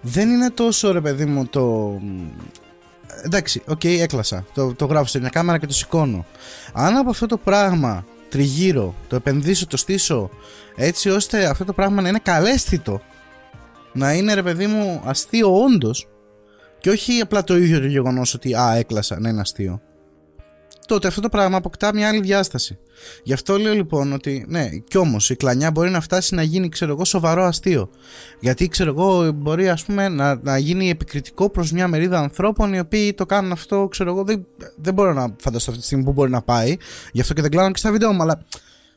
[0.00, 1.96] δεν είναι τόσο ρε παιδί μου το.
[3.22, 4.44] Εντάξει, OK, okay, έκλασα.
[4.54, 6.26] Το, το γράφω σε μια κάμερα και το σηκώνω.
[6.72, 10.30] Αν από αυτό το πράγμα τριγύρω, το επενδύσω, το στήσω
[10.76, 13.00] έτσι ώστε αυτό το πράγμα να είναι καλαίσθητο
[13.94, 16.08] να είναι ρε παιδί μου αστείο όντως
[16.78, 19.80] και όχι απλά το ίδιο το γεγονός ότι α έκλασα να είναι αστείο
[20.86, 22.78] τότε αυτό το πράγμα αποκτά μια άλλη διάσταση.
[23.22, 26.68] Γι' αυτό λέω λοιπόν ότι ναι, κι όμως η κλανιά μπορεί να φτάσει να γίνει
[26.68, 27.90] ξέρω εγώ σοβαρό αστείο.
[28.40, 32.78] Γιατί ξέρω εγώ μπορεί ας πούμε να, να γίνει επικριτικό προς μια μερίδα ανθρώπων οι
[32.78, 34.24] οποίοι το κάνουν αυτό, ξέρω εγώ.
[34.24, 36.76] Δεν, δεν μπορώ να φανταστώ αυτή τη στιγμή που μπορεί να πάει.
[37.12, 38.22] Γι' αυτό και δεν κλάνω και στα βίντεο μου.
[38.22, 38.44] Αλλά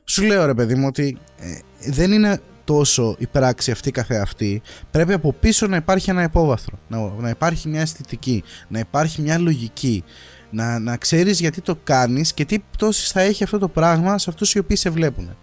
[0.04, 1.60] σου λέω ρε παιδί μου ότι ε,
[1.92, 4.62] δεν είναι τόσο η πράξη αυτή καθεαυτή,
[4.92, 9.40] πρέπει από πίσω να υπάρχει ένα υπόβαθρο, να, να υπάρχει μια αισθητική, να υπάρχει μια
[9.40, 10.04] λογική,
[10.50, 14.30] να, να ξέρεις γιατί το κάνεις και τι πτώσεις θα έχει αυτό το πράγμα σε
[14.30, 15.38] αυτούς οι οποίοι σε βλέπουν.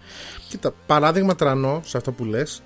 [0.48, 2.62] Κοίτα, παράδειγμα τρανό σε αυτό που λες.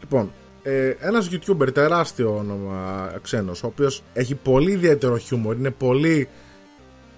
[0.00, 6.28] Λοιπόν, ε, ένας YouTuber τεράστιο όνομα ξένος, ο οποίος έχει πολύ ιδιαίτερο χιούμορ, είναι πολύ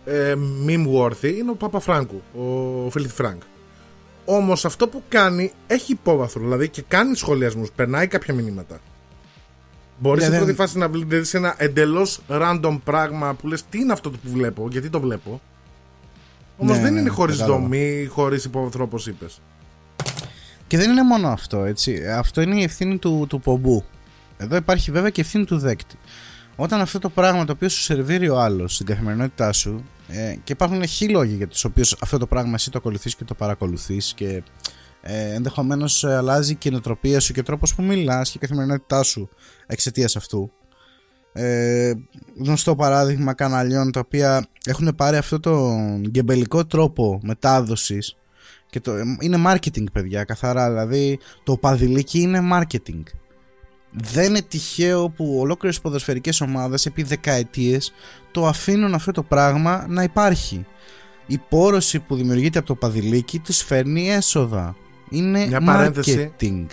[0.05, 0.35] ε,
[0.67, 3.39] meme worthy, είναι ο Παπα Φράγκου, ο Φίλιπ Φράγκ.
[4.25, 8.81] Όμως αυτό που κάνει έχει υπόβαθρο, δηλαδή και κάνει σχολιασμούς, περνάει κάποια μηνύματα.
[9.99, 14.11] Μπορείς στην πρώτη φάση να δει ένα εντελώς random πράγμα που λες τι είναι αυτό
[14.11, 15.41] που βλέπω, γιατί το βλέπω.
[16.57, 19.41] Όμως ναι, δεν είναι χωρίς δομή, χωρίς υπόβαθρο όπω είπες.
[20.67, 22.09] Και δεν είναι μόνο αυτό, έτσι.
[22.09, 23.85] Αυτό είναι η ευθύνη του, του πομπού.
[24.37, 25.97] Εδώ υπάρχει βέβαια και ευθύνη του δέκτη.
[26.57, 30.53] Όταν αυτό το πράγμα το οποίο σου σερβίρει ο άλλος στην καθημερινότητά σου ε, και
[30.53, 34.13] υπάρχουν χι λόγοι για τους οποίους αυτό το πράγμα εσύ το ακολουθείς και το παρακολουθείς
[34.15, 34.43] και
[35.11, 38.41] ε, ενδεχομένως ε, αλλάζει και η νοοτροπία σου και ο τρόπος που μιλάς και η
[38.41, 39.29] καθημερινότητά σου
[39.67, 40.53] εξαιτίας αυτού.
[41.33, 41.93] Ε,
[42.39, 45.77] γνωστό παράδειγμα καναλιών τα οποία έχουν πάρει αυτό το
[46.09, 48.17] γκεμπελικό τρόπο μετάδοσης
[48.71, 53.03] και το, είναι marketing παιδιά καθαρά δηλαδή το παδιλίκι είναι marketing
[53.93, 57.93] δεν είναι τυχαίο που ολόκληρες ποδοσφαιρικές ομάδες επί δεκαετίες
[58.31, 60.67] το αφήνουν αυτό το πράγμα να υπάρχει.
[61.27, 64.77] Η πόρωση που δημιουργείται από το παδιλίκι του φέρνει έσοδα.
[65.09, 66.67] Είναι μια marketing.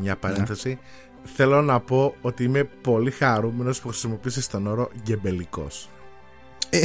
[0.00, 0.78] Μια παρένθεση.
[1.34, 5.88] Θέλω να πω ότι είμαι πολύ χαρούμενος που χρησιμοποίησες τον όρο γκεμπελικός.
[6.70, 6.80] Ε.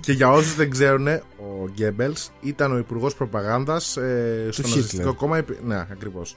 [0.00, 5.44] και, για όσους, δεν ξέρουν, ο Γκέμπελς ήταν ο υπουργός προπαγάνδας ε, στο Ναζιστικό κόμμα.
[5.64, 6.36] Ναι, ακριβώς.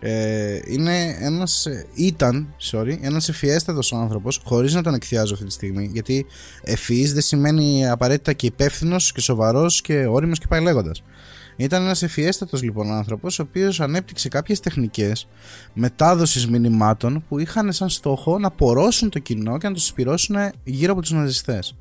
[0.00, 5.52] Ε, είναι ένας, ε, ήταν sorry, ένας ευφιέστατος άνθρωπος χωρίς να τον εκθιάζω αυτή τη
[5.52, 6.26] στιγμή γιατί
[6.62, 11.02] ευφυής δεν σημαίνει απαραίτητα και υπεύθυνος και σοβαρός και όριμος και πάει λέγοντας.
[11.60, 15.28] Ήταν ένας ευφιέστατος λοιπόν άνθρωπος ο οποίος ανέπτυξε κάποιες τεχνικές
[15.72, 20.92] μετάδοσης μηνυμάτων που είχαν σαν στόχο να πορώσουν το κοινό και να το συσπηρώσουν γύρω
[20.92, 21.76] από τους ναζιστές.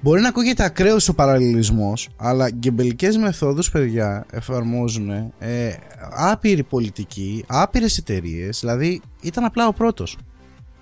[0.00, 5.72] Μπορεί να ακούγεται ακραίος ο παραλληλισμός, αλλά γκεμπελικές μεθόδους, παιδιά, εφαρμόζουν ε,
[6.10, 8.60] άπειρη πολιτική, άπειρες εταιρείες.
[8.60, 10.18] Δηλαδή, ήταν απλά ο πρώτος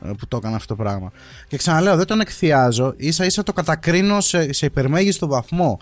[0.04, 1.12] ε, που το έκανε αυτό το πράγμα.
[1.48, 5.78] Και ξαναλέω, δεν τον εκθιάζω, ίσα ίσα το κατακρίνω σε, σε υπερμέγιστο βαθμό.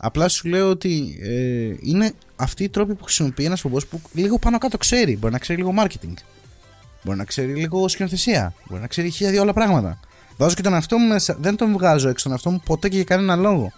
[0.00, 4.38] Απλά σου λέω ότι ε, είναι αυτοί οι τρόποι που χρησιμοποιεί ένας πομπό που λίγο
[4.38, 5.16] πάνω κάτω ξέρει.
[5.16, 6.14] Μπορεί να ξέρει λίγο marketing.
[7.02, 8.54] Μπορεί να ξέρει λίγο σκηνοθεσία.
[8.68, 10.00] Μπορεί να ξέρει χίλια δύο άλλα πράγματα.
[10.36, 11.36] Βάζω και τον εαυτό μου μέσα.
[11.40, 13.72] Δεν τον βγάζω έξω τον εαυτό μου ποτέ και για κανένα λόγο.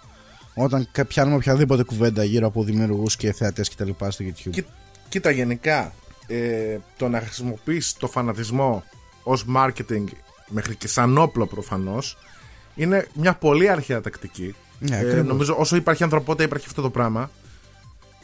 [0.53, 3.89] Όταν πιάνουμε οποιαδήποτε κουβέντα γύρω από δημιουργούς και θεατές κτλ.
[4.07, 4.49] στο YouTube.
[4.51, 4.65] Κοί-
[5.09, 5.93] κοίτα, γενικά
[6.27, 8.83] ε, το να χρησιμοποιείς το φανατισμό
[9.23, 10.03] ως marketing
[10.47, 12.17] μέχρι και σαν όπλο προφανώς
[12.75, 14.55] είναι μια πολύ αρχαία τακτική.
[14.79, 15.25] Ναι, Ε, ακριβώς.
[15.27, 17.31] νομίζω όσο υπάρχει ανθρωπότητα υπάρχει αυτό το πράγμα.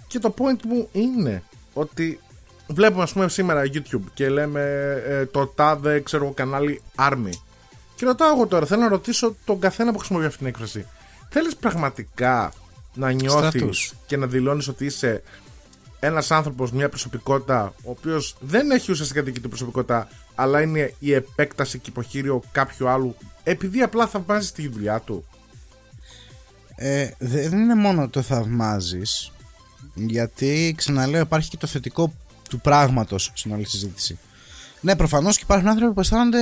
[0.07, 2.19] Και το point μου είναι ότι
[2.67, 4.61] βλέπουμε ας πούμε σήμερα YouTube και λέμε
[5.07, 7.29] ε, το τάδε ξέρω εγώ κανάλι Army.
[7.95, 10.85] Και ρωτάω εγώ τώρα, θέλω να ρωτήσω τον καθένα που χρησιμοποιεί αυτή την έκφραση.
[11.29, 12.53] Θέλεις πραγματικά
[12.93, 13.93] να νιώθεις Στρατούς.
[14.05, 15.23] και να δηλώνεις ότι είσαι
[15.99, 21.13] ένας άνθρωπος, μια προσωπικότητα ο οποίος δεν έχει ουσιαστικά δική του προσωπικότητα αλλά είναι η
[21.13, 25.25] επέκταση και υποχείριο κάποιου άλλου επειδή απλά θαυμάζεις τη δουλειά του;
[26.75, 29.31] Ε, δεν είναι μόνο το θαυμάζεις,
[29.93, 32.13] γιατί ξαναλέω υπάρχει και το θετικό
[32.49, 34.17] του πράγματος στην όλη συζήτηση.
[34.81, 36.37] Ναι, προφανώς και υπάρχουν άνθρωποι που αισθάνονται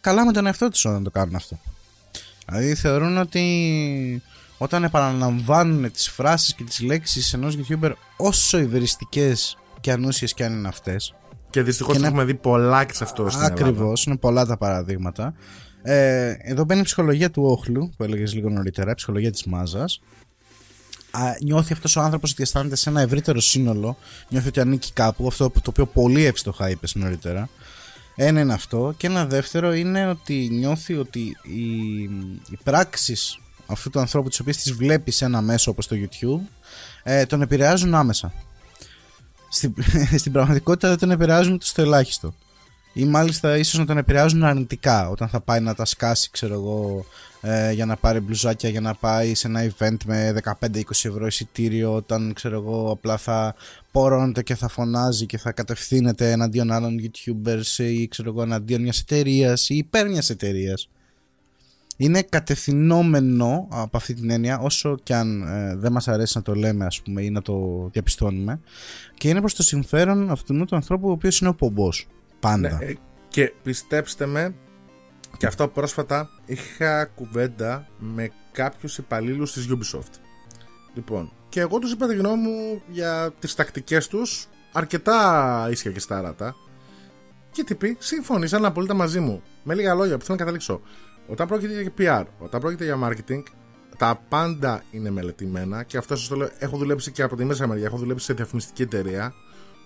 [0.00, 1.58] καλά με τον εαυτό τους όταν το κάνουν αυτό.
[2.46, 4.22] Δηλαδή θεωρούν ότι
[4.58, 10.52] όταν επαναλαμβάνουν τις φράσεις και τις λέξεις ενός YouTuber όσο υβριστικές και ανούσιες και αν
[10.52, 11.14] είναι αυτές
[11.50, 13.64] Και δυστυχώς Και το να- έχουμε δει πολλά και σε αυτό στην Ελλάδα.
[13.64, 15.34] Ακριβώς, είναι πολλά τα παραδείγματα.
[15.82, 20.00] Ε, εδώ μπαίνει η ψυχολογία του όχλου που έλεγες λίγο νωρίτερα, η ψυχολογία της μάζας.
[21.42, 23.96] Νιώθει αυτός ο άνθρωπος ότι αισθάνεται σε ένα ευρύτερο σύνολο,
[24.28, 27.48] νιώθει ότι ανήκει κάπου, αυτό το οποίο πολύ εύστοχα είπες νωρίτερα.
[28.16, 28.94] Ένα είναι αυτό.
[28.96, 32.02] Και ένα δεύτερο είναι ότι νιώθει ότι οι,
[32.50, 36.40] οι πράξεις αυτού του ανθρώπου, τις οποίες τις βλέπεις σε ένα μέσο όπως το YouTube,
[37.02, 38.32] ε, τον επηρεάζουν άμεσα.
[39.48, 39.74] Στην,
[40.20, 42.34] στην πραγματικότητα δεν τον επηρεάζουν ούτε στο ελάχιστο.
[42.92, 47.04] Ή μάλιστα ίσως να τον επηρεάζουν αρνητικά όταν θα πάει να τα σκάσει, ξέρω εγώ,
[47.40, 51.94] ε, για να πάρει μπλουζάκια, για να πάει σε ένα event με 15-20 ευρώ εισιτήριο,
[51.94, 53.54] όταν ξέρω εγώ απλά θα
[53.92, 59.00] πορώνεται και θα φωνάζει και θα κατευθύνεται εναντίον άλλων YouTubers ή ξέρω εγώ εναντίον μιας
[59.00, 60.88] εταιρείας ή υπέρ μιας εταιρείας.
[61.96, 66.54] Είναι κατευθυνόμενο από αυτή την έννοια όσο και αν ε, δεν μας αρέσει να το
[66.54, 68.60] λέμε ας πούμε ή να το διαπιστώνουμε
[69.14, 72.08] και είναι προς το συμφέρον αυτού του ανθρώπου ο οποίος είναι ο πομπός
[72.40, 72.94] πάντα Ναι, ε,
[73.28, 74.54] και πιστέψτε με,
[75.36, 80.20] και αυτό πρόσφατα είχα κουβέντα με κάποιους υπαλλήλους της Ubisoft.
[80.94, 86.00] Λοιπόν, και εγώ τους είπα τη γνώμη μου για τις τακτικές τους, αρκετά ίσια και
[86.00, 86.54] στάρατα.
[87.50, 89.42] Και τύποι συμφωνήσαν απολύτω μαζί μου.
[89.62, 90.80] Με λίγα λόγια που θέλω να καταλήξω.
[91.26, 93.42] Όταν πρόκειται για PR, όταν πρόκειται για marketing,
[93.96, 96.50] τα πάντα είναι μελετημένα και αυτό σας το λέω.
[96.58, 99.34] Έχω δουλέψει και από τη μέσα μεριά, έχω δουλέψει σε διαφημιστική εταιρεία.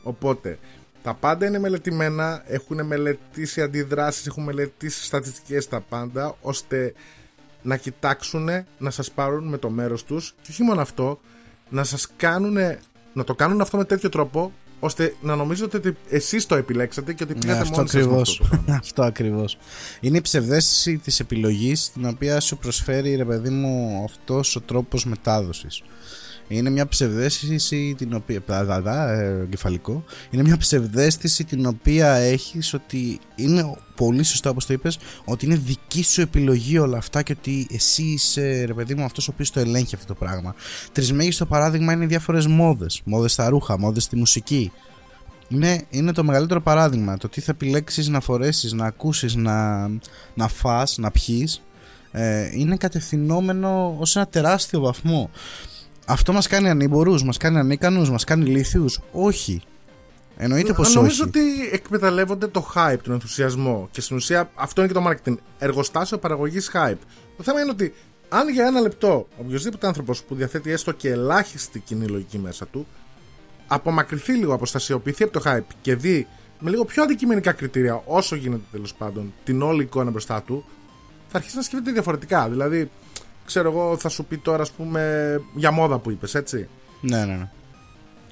[0.02, 0.58] Οπότε
[1.04, 6.94] τα πάντα είναι μελετημένα, έχουν μελετήσει αντιδράσεις, έχουν μελετήσει στατιστικές τα πάντα, ώστε
[7.62, 11.20] να κοιτάξουν, να σας πάρουν με το μέρος τους και όχι μόνο αυτό,
[11.68, 12.56] να σας κάνουν,
[13.12, 17.22] να το κάνουν αυτό με τέτοιο τρόπο, ώστε να νομίζετε ότι εσείς το επιλέξατε και
[17.22, 18.28] ότι Ναι, πήγατε αυτό μόνοι σας με ακριβώς.
[18.30, 18.76] αυτό το πράγμα.
[18.82, 19.58] αυτό ακριβώς.
[20.00, 25.04] Είναι η ψευδέστηση της επιλογής την οποία σου προσφέρει ρε παιδί μου αυτός ο τρόπος
[25.04, 25.82] μετάδοσης.
[26.48, 28.40] Είναι μια ψευδέστηση την οποία.
[28.46, 30.04] Δα, δα, δα, ε, εγκεφαλικό.
[30.30, 35.56] Είναι μια ψευδέστηση την οποία έχεις ότι είναι πολύ σωστά όπως το είπες, ότι είναι
[35.56, 39.50] δική σου επιλογή όλα αυτά και ότι εσύ είσαι, ρε παιδί μου, αυτός ο οποίος
[39.50, 40.54] το ελέγχει αυτό το πράγμα.
[40.92, 43.00] Τρισμέγιστο παράδειγμα είναι οι διάφορες μόδες.
[43.04, 44.72] Μόδες στα ρούχα, μόδες στη μουσική.
[45.48, 47.16] Είναι, είναι το μεγαλύτερο παράδειγμα.
[47.16, 49.88] Το τι θα επιλέξεις να φορέσεις, να ακούσεις, να,
[50.34, 51.48] να φας, να πιει.
[52.12, 55.30] Ε, είναι κατευθυνόμενο ως ένα τεράστιο βαθμό.
[56.06, 59.00] Αυτό μας κάνει ανήμπορους, μας κάνει ανίκανους, μας κάνει λίθιους.
[59.12, 59.62] Όχι.
[60.36, 61.28] Εννοείται πως Νομίζω όχι.
[61.28, 63.88] ότι εκμεταλλεύονται το hype, τον ενθουσιασμό.
[63.90, 65.34] Και στην ουσία αυτό είναι και το marketing.
[65.58, 66.98] Εργοστάσιο παραγωγής hype.
[67.36, 67.94] Το θέμα είναι ότι
[68.28, 72.86] αν για ένα λεπτό οποιοδήποτε άνθρωπος που διαθέτει έστω και ελάχιστη κοινή λογική μέσα του
[73.66, 76.26] απομακρυνθεί λίγο, αποστασιοποιηθεί από το hype και δει
[76.58, 80.64] με λίγο πιο αντικειμενικά κριτήρια, όσο γίνεται τέλος πάντων, την όλη εικόνα μπροστά του,
[81.28, 82.48] θα αρχίσει να σκέφτεται διαφορετικά.
[82.48, 82.90] Δηλαδή,
[83.46, 86.68] ξέρω εγώ, θα σου πει τώρα, ας πούμε, για μόδα που είπες, έτσι.
[87.00, 87.48] Ναι, ναι, ναι.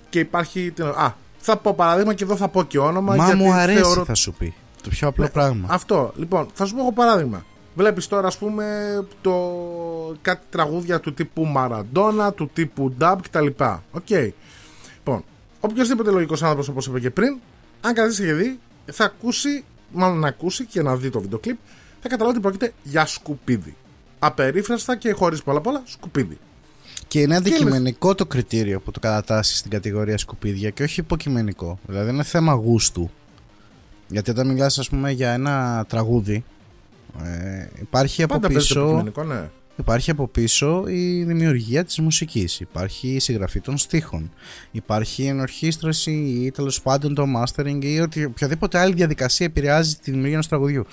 [0.08, 0.70] Και υπάρχει.
[0.70, 3.14] τι να- Α, θα πω παράδειγμα και εδώ θα πω και όνομα.
[3.14, 4.04] Μα γιατί μου αρέσει θεωρώ...
[4.04, 4.54] θα σου πει.
[4.82, 5.66] Το πιο απλό Ναι, πράγμα.
[5.70, 6.12] Αυτό.
[6.16, 7.44] Λοιπόν, θα σου πω εγώ παράδειγμα.
[7.74, 8.66] Βλέπεις τώρα, ας πούμε,
[9.20, 9.34] το...
[10.22, 13.46] κάτι τραγούδια του τύπου Μαραντόνα, του τύπου Dub κτλ.
[13.90, 14.08] Οκ.
[14.94, 15.24] Λοιπόν,
[15.60, 17.38] οποιοδήποτε λογικός άνθρωπος, όπως είπα και πριν,
[17.80, 18.58] αν καθίσει και δει,
[18.92, 21.56] θα ακούσει, μάλλον να ακούσει και να δει το βίντεο κλιπ,
[22.00, 23.76] θα καταλάβει ότι πρόκειται για σκουπίδι.
[24.24, 26.38] Απερίφραστα και χωρίς πολλά πολλά, σκουπίδι.
[27.08, 31.78] Και είναι αντικειμενικό το κριτήριο που το κατατάσσει στην κατηγορία σκουπίδια και όχι υποκειμενικό.
[31.86, 33.10] Δηλαδή είναι θέμα γούστου.
[34.08, 36.44] Γιατί όταν μιλάς ας πούμε για ένα τραγούδι
[37.22, 39.50] ε, υπάρχει από Πάντα παίζει το πίσω υποκειμενικό, ναι.
[39.76, 44.30] Υπάρχει από πίσω η δημιουργία της μουσικής, υπάρχει η συγγραφή των στίχων,
[44.70, 50.02] υπάρχει η ενορχίστρωση ή τέλος πάντων το mastering ή ότι οποιαδήποτε άλλη διαδικασία επηρεάζει τη
[50.04, 50.86] δημιουργία ενός τραγουδιού.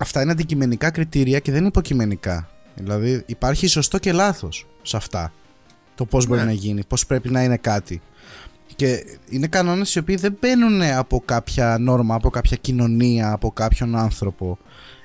[0.00, 2.48] Αυτά είναι αντικειμενικά κριτήρια και δεν είναι υποκειμενικά.
[2.74, 5.32] Δηλαδή υπάρχει σωστό και λάθος σε αυτά.
[5.94, 6.46] Το πώς μπορεί Ναι.
[6.46, 8.00] να γίνει, πώς πρέπει να είναι κάτι.
[8.76, 13.96] Και είναι κανόνες οι οποίοι δεν μπαίνουν από κάποια νόρμα, από κάποια κοινωνία, από κάποιον
[13.96, 14.58] άνθρωπο.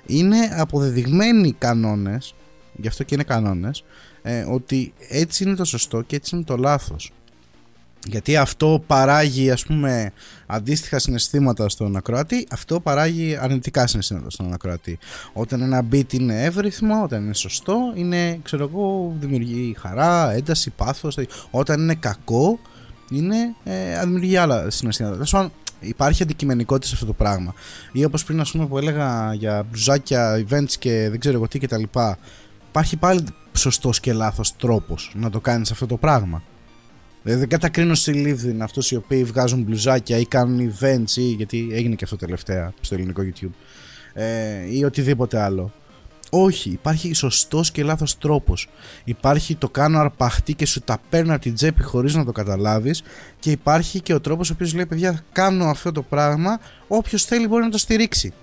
[0.05, 2.36] Είναι αποδεδειγμένοι κανόνες,
[2.75, 3.84] γι' αυτό και είναι κανόνες,
[4.21, 7.12] ε, ότι έτσι είναι το σωστό και έτσι είναι το λάθος.
[8.08, 10.12] Γιατί αυτό παράγει ας πούμε
[10.45, 14.97] αντίστοιχα συναισθήματα στον ακροατή, αυτό παράγει αρνητικά συναισθήματα στον ακροατή.
[15.34, 21.17] Όταν ένα beat είναι εύρυθμο, όταν είναι σωστό, είναι, ξέρω εγώ, δημιουργεί χαρά, ένταση, πάθος.
[21.51, 22.60] Όταν είναι κακό,
[23.10, 25.15] είναι, ε, δημιουργεί άλλα συναισθήματα.
[25.15, 27.53] Τέλος πάντων, υπάρχει αντικειμενικότητα σε αυτό το πράγμα.
[27.91, 31.60] Ή όπως πριν ας πούμε που έλεγα για μπλουζάκια, events και δεν ξέρω εγώ τι
[31.60, 31.84] κτλ.
[32.69, 36.43] Υπάρχει πάλι σωστός και λάθος τρόπος να το κάνεις αυτό το πράγμα.
[37.26, 41.96] Δηλαδή δεν κατακρίνω συλλήβδιν αυτούς οι οποίοι βγάζουν μπλουζάκια ή κάνουν events ή γιατί έγινε
[41.96, 43.52] και αυτό τελευταία στο ελληνικό YouTube
[44.14, 44.26] ε,
[44.70, 45.72] ή οτιδήποτε άλλο.
[46.30, 48.70] Όχι, υπάρχει σωστός και λάθος τρόπος.
[49.04, 53.04] Υπάρχει το κάνω αρπαχτή και σου τα παίρνω από την τσέπη χωρίς να το καταλάβεις
[53.40, 57.48] και υπάρχει και ο τρόπος ο οποίος λέει παιδιά κάνω αυτό το πράγμα όποιος θέλει
[57.48, 58.34] μπορεί να το στηρίξει.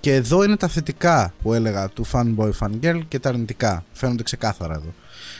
[0.00, 3.84] Και εδώ είναι τα θετικά που έλεγα του fanboy fangirl και τα αρνητικά.
[3.92, 4.94] Φαίνονται ξεκάθαρα εδώ.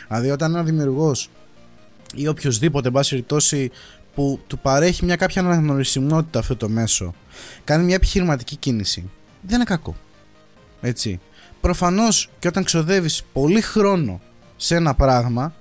[0.09, 1.31] Δηλαδή όταν ένα δημιουργός
[2.15, 3.71] ή οποιοδήποτε, εν πάση περιπτώσει,
[4.15, 7.15] που του παρέχει μια κάποια αναγνωρισιμότητα αυτό το μέσο,
[7.65, 9.97] κάνει μια επιχειρηματική κίνηση, δεν είναι κακό.
[10.81, 11.21] Έτσι.
[11.61, 14.21] Προφανώς και όταν ξοδεύεις πολύ χρόνο
[14.57, 15.55] σε ένα πράγμα,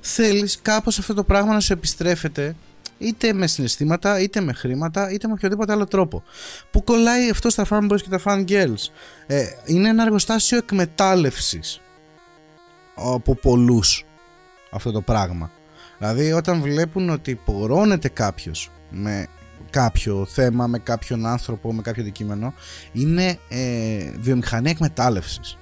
[0.00, 2.56] θέλεις κάπως αυτό το πράγμα να σου επιστρέφεται
[2.98, 6.22] είτε με συναισθήματα, είτε με χρήματα, είτε με οποιοδήποτε άλλο τρόπο.
[6.70, 8.90] Που κολλάει αυτό στα fanboys και τα fangirls.
[9.26, 11.80] Ε, είναι ένα εργοστάσιο εκμετάλλευσης
[12.94, 14.04] από πολλούς
[14.70, 15.50] αυτό το πράγμα.
[16.00, 19.26] Δηλαδή όταν βλέπουν ότι πορώνεται κάποιος με
[19.70, 22.54] κάποιο θέμα, με κάποιον άνθρωπο, με κάποιο αντικείμενο,
[22.92, 25.58] είναι ε, βιομηχανία εκμετάλλευσης.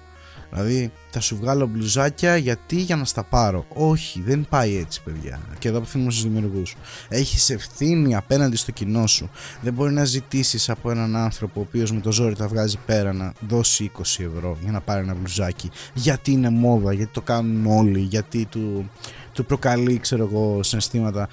[0.51, 3.67] Δηλαδή θα σου βγάλω μπλουζάκια γιατί για να στα πάρω.
[3.69, 5.41] Όχι, δεν πάει έτσι, παιδιά.
[5.59, 6.77] Και εδώ απευθύνουμε στους δημιουργούς.
[7.09, 9.31] Έχεις ευθύνη απέναντι στο κοινό σου.
[9.63, 13.13] Δεν μπορεί να ζητήσεις από έναν άνθρωπο ο οποίος με το ζόρι τα βγάζει πέρα
[13.13, 15.71] να δώσει 20 ευρώ για να πάρει ένα μπλουζάκι.
[15.95, 18.91] Γιατί είναι μόδα, γιατί το κάνουν όλοι, γιατί του,
[19.39, 21.29] του προκαλεί, ξέρω εγώ, συναισθήματα.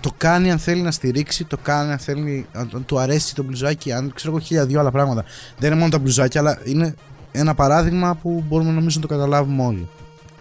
[0.00, 3.92] Το κάνει αν θέλει να στηρίξει, το κάνει αν θέλει, αν του αρέσει το μπλουζάκι,
[3.92, 5.24] αν ξέρω εγώ χίλια δυο άλλα πράγματα.
[5.58, 6.94] Δεν είναι μόνο τα μπλουζάκια, αλλά είναι
[7.32, 9.88] ένα παράδειγμα που μπορούμε νομίζω να το καταλάβουμε όλοι.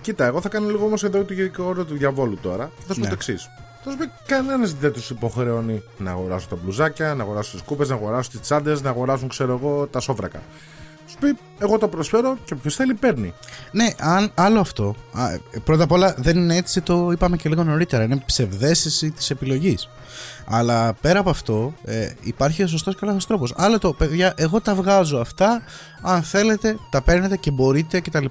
[0.02, 2.72] Κοίτα, εγώ θα κάνω λίγο όμως εδώ το γενικό όρο του διαβόλου τώρα.
[2.88, 3.08] Θα σου πω Ναι.
[3.08, 3.50] το εξής.
[3.84, 7.89] Θα σου πει κανένας δεν τους υποχρεώνει να αγοράσουν τα μπλουζάκια, να αγοράσουν τις κούπες,
[7.89, 10.41] να αγοράσουν τις τσάντες, να αγοράσουν, ξέρω εγώ, τα σόβρακα.
[11.10, 13.34] Σου πει, εγώ το προσφέρω και όποιος θέλει παίρνει.
[13.72, 14.95] Ναι, αν, άλλο αυτό.
[15.12, 18.04] Α, ε, πρώτα απ' όλα δεν είναι έτσι, το είπαμε και λίγο νωρίτερα.
[18.04, 19.89] Είναι ψευδέστηση της επιλογής.
[20.45, 23.54] Αλλά πέρα από αυτό, ε, υπάρχει ο σωστός και λάθος τρόπος.
[23.58, 25.62] Άλλο το, παιδιά, εγώ τα βγάζω αυτά.
[26.02, 28.26] Αν θέλετε, τα παίρνετε και μπορείτε κτλ.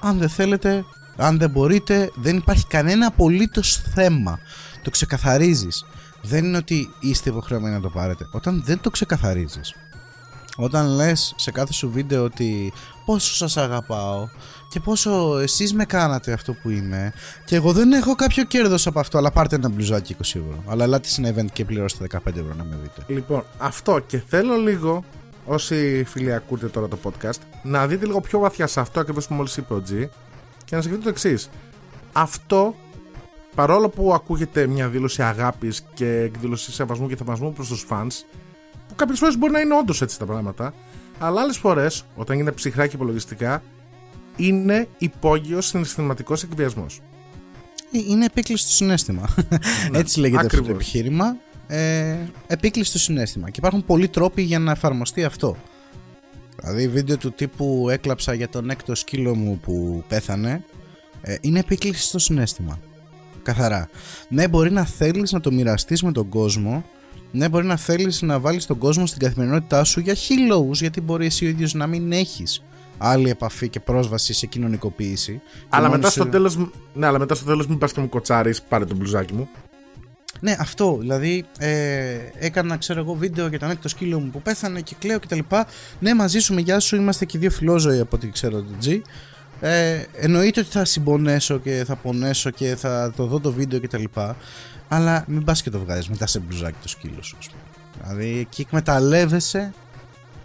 [0.00, 0.84] Αν δεν θέλετε,
[1.16, 4.38] αν δεν μπορείτε, δεν υπάρχει κανένα απολύτως θέμα.
[4.82, 5.84] Το ξεκαθαρίζεις.
[6.22, 8.28] Δεν είναι ότι είστε υποχρεωμένοι να το πάρετε.
[8.32, 9.74] Όταν δεν το ξεκαθαρίζεις,
[10.56, 12.72] όταν λες σε κάθε σου βίντεο ότι
[13.04, 14.28] πόσο σας αγαπάω
[14.68, 17.12] και πόσο εσείς με κάνατε αυτό που είμαι
[17.44, 20.84] και εγώ δεν έχω κάποιο κέρδος από αυτό αλλά πάρτε ένα μπλουζάκι 20 ευρώ αλλά
[20.84, 24.56] ελάτε σε ένα event και πληρώστε 15 ευρώ να με δείτε Λοιπόν, αυτό και θέλω
[24.56, 25.04] λίγο,
[25.46, 29.34] όσοι φίλοι ακούτε τώρα το podcast, να δείτε λίγο πιο βαθιά σε αυτό ακριβώς που
[29.34, 30.08] μόλις είπε ο G
[30.64, 31.50] και να σκεφτείτε το εξής.
[32.12, 32.74] Αυτό,
[33.54, 38.43] παρόλο που ακούγεται μια δήλωση αγάπης και εκδήλωση σεβασμού και θαυμασμού προς τους fans, που
[38.96, 40.74] κάποιες φορές μπορεί να είναι όντως έτσι τα πράγματα,
[41.18, 43.62] αλλά άλλες φορές, όταν είναι ψυχρά και υπολογιστικά,
[44.36, 47.00] είναι υπόγειο συναισθηματικός εκβιασμός.
[47.92, 49.34] Ε, είναι επίκλειστο συνέστημα.
[49.92, 50.82] Έτσι λέγεται αυτό το ακριβώς.
[50.82, 51.36] επιχείρημα.
[51.66, 53.50] Ε, επίκλειστο συνέστημα.
[53.50, 55.56] Και υπάρχουν πολλοί τρόποι για να εφαρμοστεί αυτό.
[56.60, 60.64] Δηλαδή βίντεο του τύπου έκλαψα για τον έκτο σκύλο μου που πέθανε
[61.20, 62.78] ε, είναι επίκλειστο συνέστημα.
[63.42, 63.88] Καθαρά.
[64.28, 66.84] Ναι μπορεί να θέλεις να το μοιραστείς με τον κόσμο
[67.34, 71.00] ναι μπορεί να θέλεις να βάλεις τον κόσμο στην καθημερινότητά σου για χι λόγους γιατί
[71.00, 72.62] μπορεί εσύ ο ίδιος να μην έχεις
[72.98, 76.56] άλλη επαφή και πρόσβαση σε κοινωνικοποίηση Και Αλλά μόνος μετά, σε- στο τέλος,
[76.94, 79.48] ναι, αλλά μετά στο τέλος μην πας και μου κοτσάρεις, πάρε το μπλουζάκι μου.
[80.40, 80.96] Ναι, αυτό.
[81.00, 85.18] Δηλαδή, ε, έκανα, ξέρω εγώ, βίντεο για τον έκτο σκύλο μου που πέθανε και κλαίω
[85.20, 85.38] κτλ.
[85.98, 89.00] Ναι, μαζί σου, με γεια σου, είμαστε και δύο φιλόζωοι από ό,τι ξέρω το G.
[89.60, 94.04] Ε, εννοείται ότι θα συμπονέσω και θα πονέσω και θα το δω το βίντεο κτλ.
[94.88, 97.62] Αλλά μην πας και το βγάζεις μετά σε μπλουζάκι το σκύλο σου, ας πούμε.
[98.02, 99.72] Δηλαδή, εκεί εκμεταλλεύεσαι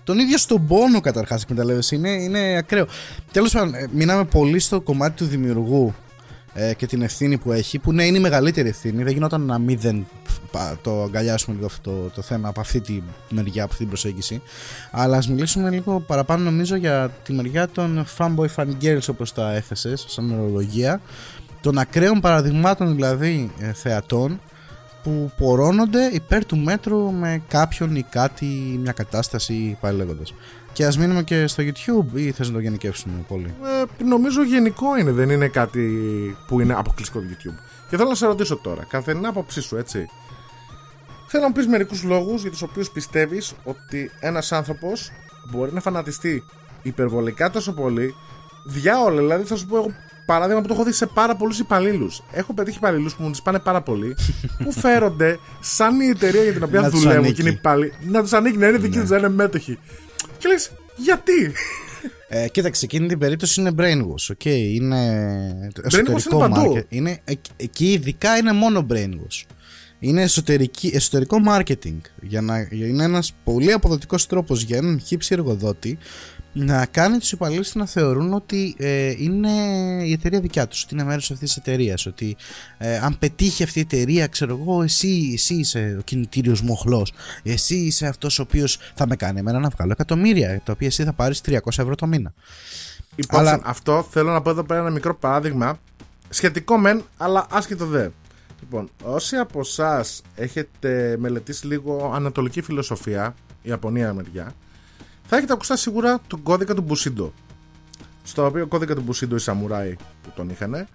[0.10, 1.96] τον ίδιο στον πόνο καταρχάς εκμεταλλεύεσαι.
[1.96, 2.88] Είναι, είναι ακραίο.
[3.32, 5.94] Τέλος πάντων, ε, μείναμε πολύ στο κομμάτι του δημιουργού
[6.54, 9.04] ε, και την ευθύνη που έχει, που ναι, είναι η μεγαλύτερη ευθύνη.
[9.04, 10.08] Δεν γινόταν να μην δεν
[10.82, 14.42] το αγκαλιάσουμε λίγο αυτό το, το θέμα από αυτή τη μεριά, από αυτή την προσέγγιση.
[14.92, 20.06] Αλλά ας μιλήσουμε λίγο παραπάνω νομίζω για τη μεριά των fanboy fangirls όπως τα έθεσες
[20.08, 21.02] σαν ορολογία
[21.62, 24.40] των ακραίων παραδειγμάτων δηλαδή ε, θεατών
[25.04, 28.46] που πορώνονται υπέρ του μέτρου με κάποιον ή κάτι,
[28.82, 30.34] μια κατάσταση πάλι λέγοντας.
[30.74, 33.54] Και ας μείνουμε και στο YouTube ή θες να το γενικεύσουμε πολύ.
[34.00, 35.90] Ε, νομίζω γενικό είναι, δεν είναι κάτι
[36.48, 37.60] που είναι αποκλειστικό YouTube.
[37.90, 40.10] Και θέλω να σε ρωτήσω τώρα, κάθε την άποψή σου, έτσι.
[41.28, 45.12] Θέλω να πεις μερικούς λόγους για τους οποίους πιστεύεις ότι ένας άνθρωπος
[45.52, 46.44] μπορεί να φανατιστεί
[46.82, 48.16] υπερβολικά τόσο πολύ.
[48.66, 49.92] Διάολα, δηλαδή θα σου πω εγώ
[50.30, 52.24] παράδειγμα που το έχω δει σε πάρα πολλούς υπαλλήλους.
[52.32, 54.16] Έχω πετύχει υπαλλήλους που μου τις πάνε πάρα πολύ,
[54.64, 57.94] που φέρονται σαν η εταιρεία για την οποία δουλεύουν και είναι υπάλληλοι.
[58.02, 59.02] Να τους ανήκει, να είναι δική ναι.
[59.02, 59.80] τους, να είναι μέτοχοι.
[60.38, 61.54] Και λες, γιατί;
[62.28, 64.34] Ε, κοίταξε, εκείνη την περίπτωση είναι brainwash.
[64.34, 67.20] Okay, είναι εσωτερικό είναι, είναι,
[67.56, 69.46] εκεί ειδικά είναι μόνο brainwash.
[70.00, 71.98] Είναι εσωτερική, εσωτερικό marketing.
[72.22, 75.98] Για να, είναι ένας πολύ αποδοτικός τρόπος για έναν χύψη εργοδότη
[76.54, 79.52] να κάνει τους υπαλλήλους να θεωρούν ότι ε, είναι
[80.04, 82.06] η εταιρεία δικιά τους, ότι είναι μέρος αυτής της εταιρείας.
[82.06, 82.36] Ότι
[82.78, 87.14] ε, αν πετύχει αυτή η εταιρεία, ξέρω εγώ, εσύ, εσύ είσαι ο κινητήριος μοχλός.
[87.44, 91.04] Εσύ είσαι αυτός ο οποίος θα με κάνει εμένα να βγάλω εκατομμύρια, τα οποία εσύ
[91.04, 92.34] θα πάρεις 300 ευρώ το μήνα.
[93.16, 93.62] Υπόψη, αλλά...
[93.64, 95.80] αυτό θέλω να πω εδώ πέρα ένα μικρό παράδειγμα.
[96.30, 98.08] Σχετικό μεν, αλλά άσχετο δε.
[98.60, 104.54] Λοιπόν, όσοι από εσάς έχετε μελετήσει λίγο ανατολική φιλοσοφία, Ιαπωνία μεριά,
[105.30, 107.34] θα έχετε ακουστά σίγουρα τον κώδικα του Μπουσίντο.
[108.24, 110.88] Στο οποίο κώδικα του Μπουσίντο οι Σαμουράι που τον είχαν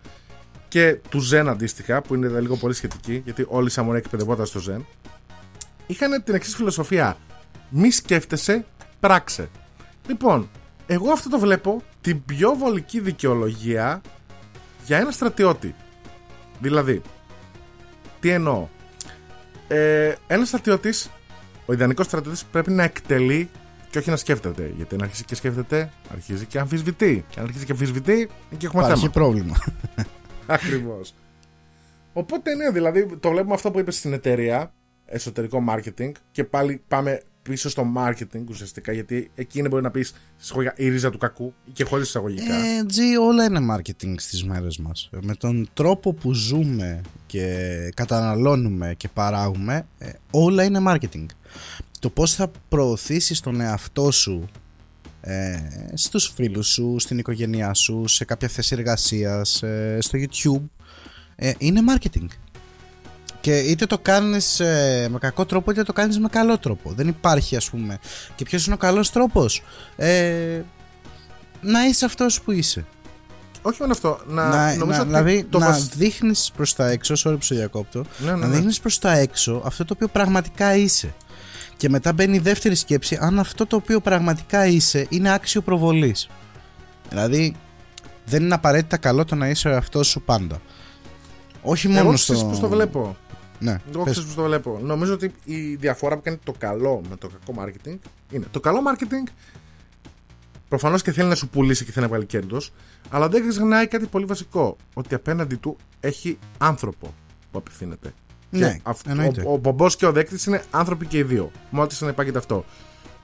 [0.68, 4.58] και του Ζεν αντίστοιχα, που είναι λίγο πολύ σχετική, γιατί όλοι οι Σαμουράι εκπαιδευόταν στο
[4.58, 4.86] Ζεν,
[5.86, 7.16] είχαν την εξής φιλοσοφία.
[7.68, 8.64] Μη σκέφτεσαι,
[9.00, 9.48] πράξε.
[10.06, 10.48] Λοιπόν,
[10.86, 14.00] εγώ αυτό το βλέπω την πιο βολική δικαιολογία
[14.86, 15.74] για ένα στρατιώτη.
[16.60, 17.02] Δηλαδή,
[18.20, 18.68] τι εννοώ.
[19.68, 21.10] Ε, ένας στρατιώτης,
[21.66, 23.50] ο ιδανικός στρατιώτης πρέπει να εκτελεί
[23.94, 24.72] και όχι να σκέφτεται.
[24.76, 27.24] Γιατί αν αρχίσει και σκέφτεται, αρχίζει και αμφισβητεί.
[27.28, 29.12] Και αν αρχίζει και αμφισβητεί, εκεί έχουμε Υπάρχει θέμα.
[29.12, 29.56] πρόβλημα.
[30.46, 31.14] Ακριβώς.
[32.12, 34.72] Οπότε ναι, δηλαδή το βλέπουμε αυτό που είπες στην εταιρεία,
[35.06, 40.14] εσωτερικό marketing, και πάλι πάμε πίσω στο marketing ουσιαστικά, γιατί εκεί είναι μπορεί να πεις
[40.76, 42.54] η ρίζα του κακού και χωρίς εισαγωγικά.
[42.54, 45.10] Ε, G, όλα είναι marketing στις μέρες μας.
[45.20, 51.26] Με τον τρόπο που ζούμε και καταναλώνουμε και παράγουμε, ε, όλα είναι marketing
[52.04, 54.48] το πώς θα προωθήσεις τον εαυτό σου
[55.20, 55.56] ε,
[55.94, 60.68] στους φίλους σου, στην οικογένειά σου, σε κάποια θέση εργασίας, ε, στο YouTube
[61.36, 62.26] ε, είναι marketing
[63.40, 67.08] και είτε το κάνεις ε, με κακό τρόπο είτε το κάνεις με καλό τρόπο δεν
[67.08, 67.98] υπάρχει ας πούμε
[68.34, 69.62] και ποιος είναι ο καλός τρόπος
[69.96, 70.60] ε,
[71.60, 72.84] να είσαι αυτός που είσαι
[73.66, 74.18] όχι μόνο αυτό.
[74.26, 75.88] Να, να, να, δηλαδή το να βασ...
[75.88, 78.54] δείχνεις προς τα έξω, sorry που σε διακόπτω, ναι, ναι, να ναι.
[78.54, 81.14] δείχνεις προς τα έξω αυτό το οποίο πραγματικά είσαι.
[81.76, 86.28] Και μετά μπαίνει η δεύτερη σκέψη αν αυτό το οποίο πραγματικά είσαι είναι άξιο προβολής.
[87.08, 87.54] Δηλαδή,
[88.24, 90.60] δεν είναι απαραίτητα καλό το να είσαι αυτό σου πάντα.
[91.62, 92.34] Όχι μόνο Εγώ στο.
[92.34, 93.16] Πώς το βλέπω.
[93.58, 94.78] Ναι, Εγώ ξέρω πώς το βλέπω.
[94.82, 97.98] Νομίζω ότι η διαφορά που κάνει το καλό με το κακό marketing
[98.30, 99.30] είναι το καλό marketing
[100.68, 102.60] προφανώς και θέλει να σου πουλήσει και θέλει να βγάλει κέρδο,
[103.10, 104.76] αλλά δεν ξεχνάει κάτι πολύ βασικό.
[104.94, 107.14] Ότι απέναντι του έχει άνθρωπο
[107.50, 108.12] που απευθύνεται.
[108.58, 108.76] Ναι,
[109.44, 111.50] ο, ο μπομπός και ο δέκτης είναι άνθρωποι και οι δύο.
[111.70, 112.64] Μόλις συνεπάγεται αυτό.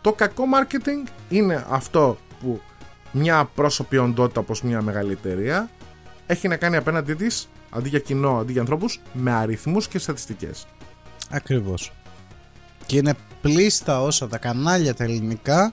[0.00, 2.60] Το κακό marketing είναι αυτό που
[3.12, 5.70] μια πρόσωπη οντότητα όπως μια μεγάλη εταιρεία
[6.26, 10.66] έχει να κάνει απέναντί της αντί για κοινό, αντί για ανθρώπους, με αριθμούς και στατιστικές.
[11.30, 11.92] Ακριβώς.
[12.86, 15.72] Και είναι πλείστα όσα τα κανάλια τα ελληνικά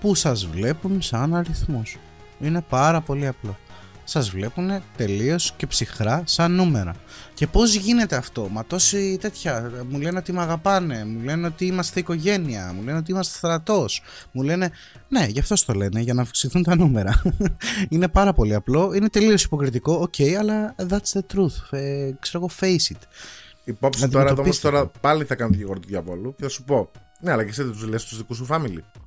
[0.00, 1.98] που σας βλέπουν σαν αριθμούς.
[2.40, 3.56] Είναι πάρα πολύ απλό
[4.04, 6.94] σας βλέπουν τελείως και ψυχρά σαν νούμερα.
[7.34, 11.66] Και πώς γίνεται αυτό, μα τόσοι τέτοια, μου λένε ότι με αγαπάνε, μου λένε ότι
[11.66, 14.70] είμαστε οικογένεια, μου λένε ότι είμαστε στρατός, μου λένε,
[15.08, 17.22] ναι γι' αυτό το λένε, για να αυξηθούν τα νούμερα.
[17.88, 22.44] είναι πάρα πολύ απλό, είναι τελείως υποκριτικό, OK, okay, αλλά that's the truth, ε, ξέρω
[22.44, 23.00] εγώ face it.
[23.64, 26.90] Υπόψη τώρα, όμως τώρα πάλι θα κάνω τη γεγονό του διαβόλου και θα σου πω,
[27.20, 29.03] ναι αλλά και εσύ δεν τους λες στους δικούς σου family.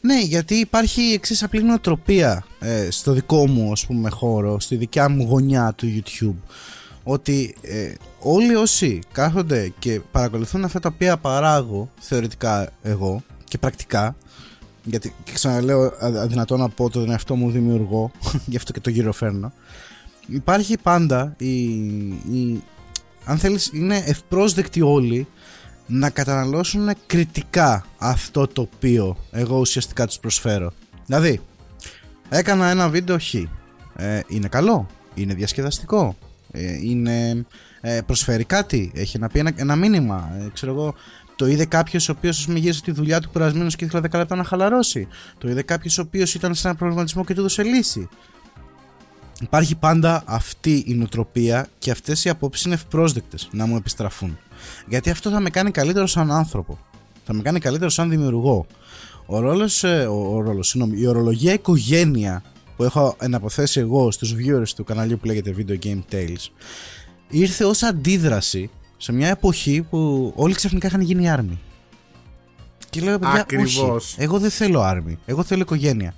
[0.00, 4.76] Ναι, γιατί υπάρχει η εξής απλή νοοτροπία ε, στο δικό μου ας πούμε, χώρο, στη
[4.76, 6.52] δικιά μου γωνιά του YouTube.
[7.02, 14.16] Ότι ε, όλοι όσοι κάθονται και παρακολουθούν αυτά τα οποία παράγω θεωρητικά εγώ και πρακτικά
[14.84, 18.10] γιατί και ξαναλέω αδυνατό να πω τον εαυτό μου δημιουργώ
[18.46, 19.52] γι' αυτό και το γύρω φέρνω
[20.26, 21.62] υπάρχει πάντα η,
[22.08, 22.62] η
[23.24, 25.26] αν θέλεις είναι ευπρόσδεκτοι όλοι
[25.86, 30.72] να καταναλώσουν κριτικά αυτό το οποίο εγώ ουσιαστικά τους προσφέρω.
[31.06, 31.40] Δηλαδή,
[32.28, 33.34] έκανα ένα βίντεο χ.
[33.96, 36.16] Ε, είναι καλό, είναι διασκεδαστικό,
[36.50, 37.46] Ε, είναι,
[37.80, 40.30] ε, προσφέρει κάτι, έχει να πει ένα, ένα μήνυμα.
[40.38, 40.94] Ε, ξέρω εγώ,
[41.36, 44.44] το είδε κάποιος ο οποίος γύρισε τη δουλειά του κουρασμένο και ήθελε 10 λεπτά να
[44.44, 45.08] χαλαρώσει.
[45.38, 48.08] Το είδε κάποιος ο οποίος ήταν σε ένα προβληματισμό και του έδωσε λύση.
[49.40, 54.38] Υπάρχει πάντα αυτή η νοοτροπία και αυτές οι απόψεις είναι ευπρόσδεκτες να μου επιστραφούν.
[54.88, 56.78] Γιατί αυτό θα με κάνει καλύτερο σαν άνθρωπο.
[57.24, 58.66] Θα με κάνει καλύτερο σαν δημιουργό.
[59.26, 62.42] Ο ρόλος, ε, ο, ο ρόλος, συγγνώμη, η ορολογία οικογένεια
[62.76, 66.50] που έχω εναποθέσει εγώ στους viewers του καναλιού που λέγεται Video Game Tales
[67.28, 71.60] ήρθε ως αντίδραση σε μια εποχή που όλοι ξαφνικά είχαν γίνει άρμοι.
[72.90, 73.78] Και λέω παιδιά, Ακριβώς.
[73.78, 76.14] όχι, εγώ δεν θέλω άρμη, εγώ θέλω οικογένεια.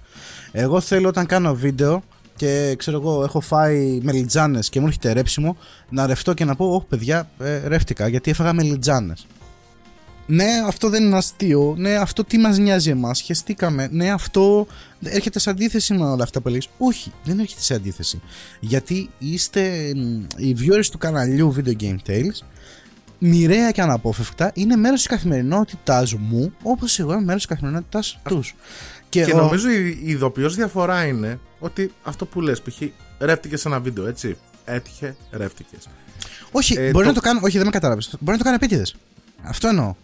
[0.52, 2.02] Εγώ θέλω όταν κάνω βίντεο
[2.38, 5.56] και ξέρω εγώ έχω φάει μελιτζάνες και μου έρχεται ρέψιμο
[5.88, 9.26] να ρευτώ και να πω όχι παιδιά ε, ρεύτηκα γιατί έφαγα μελιτζάνες.
[10.26, 11.74] Ναι, αυτό δεν είναι αστείο.
[11.78, 13.22] Ναι, αυτό τι μας νοιάζει εμάς.
[13.22, 13.88] Χαιστήκαμε.
[13.92, 14.66] Ναι, αυτό
[15.02, 16.62] έρχεται σε αντίθεση με όλα αυτά που λέει.
[16.78, 18.20] Όχι, δεν έρχεται σε αντίθεση.
[18.60, 22.46] Γιατί είστε μ, οι viewers του καναλιού Video Game Tales.
[23.18, 28.54] Μοιραία και αναπόφευκτα είναι μέρος της καθημερινότητάς μου, όπως εγώ είμαι μέρος της καθημερινότητάς τους.
[29.08, 32.82] Και, νομίζω η, η ειδοποιώς διαφορά είναι ότι αυτό που λες, π.χ.
[33.18, 34.36] ρεύτηκες σε ένα βίντεο, έτσι.
[34.64, 35.88] Έτυχε, ρεύτηκες.
[36.52, 37.40] Όχι, Ε, μπορεί το- να το κάνω.
[37.42, 38.08] Όχι, δεν με κατάλαβες.
[38.20, 38.96] Μπορεί να το κάνω επίτηδες.
[39.42, 39.94] Αυτό εννοώ.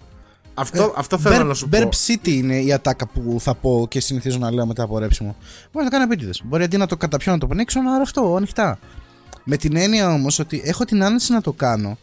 [0.55, 1.88] Αυτό, αυτό θέλω Verb- να σου Verb πω.
[2.07, 5.36] City είναι η ατάκα που θα πω και συνηθίζω να λέω μετά από ρέψιμο.
[5.72, 6.40] Μπορεί να το κάνω επίτηδες.
[6.44, 8.78] Μπορεί αντί να το καταπιώ να το πνίξω να ρευτώ ανοιχτά.
[9.44, 11.98] Με την έννοια όμως ότι έχω την άνεση να το κάνω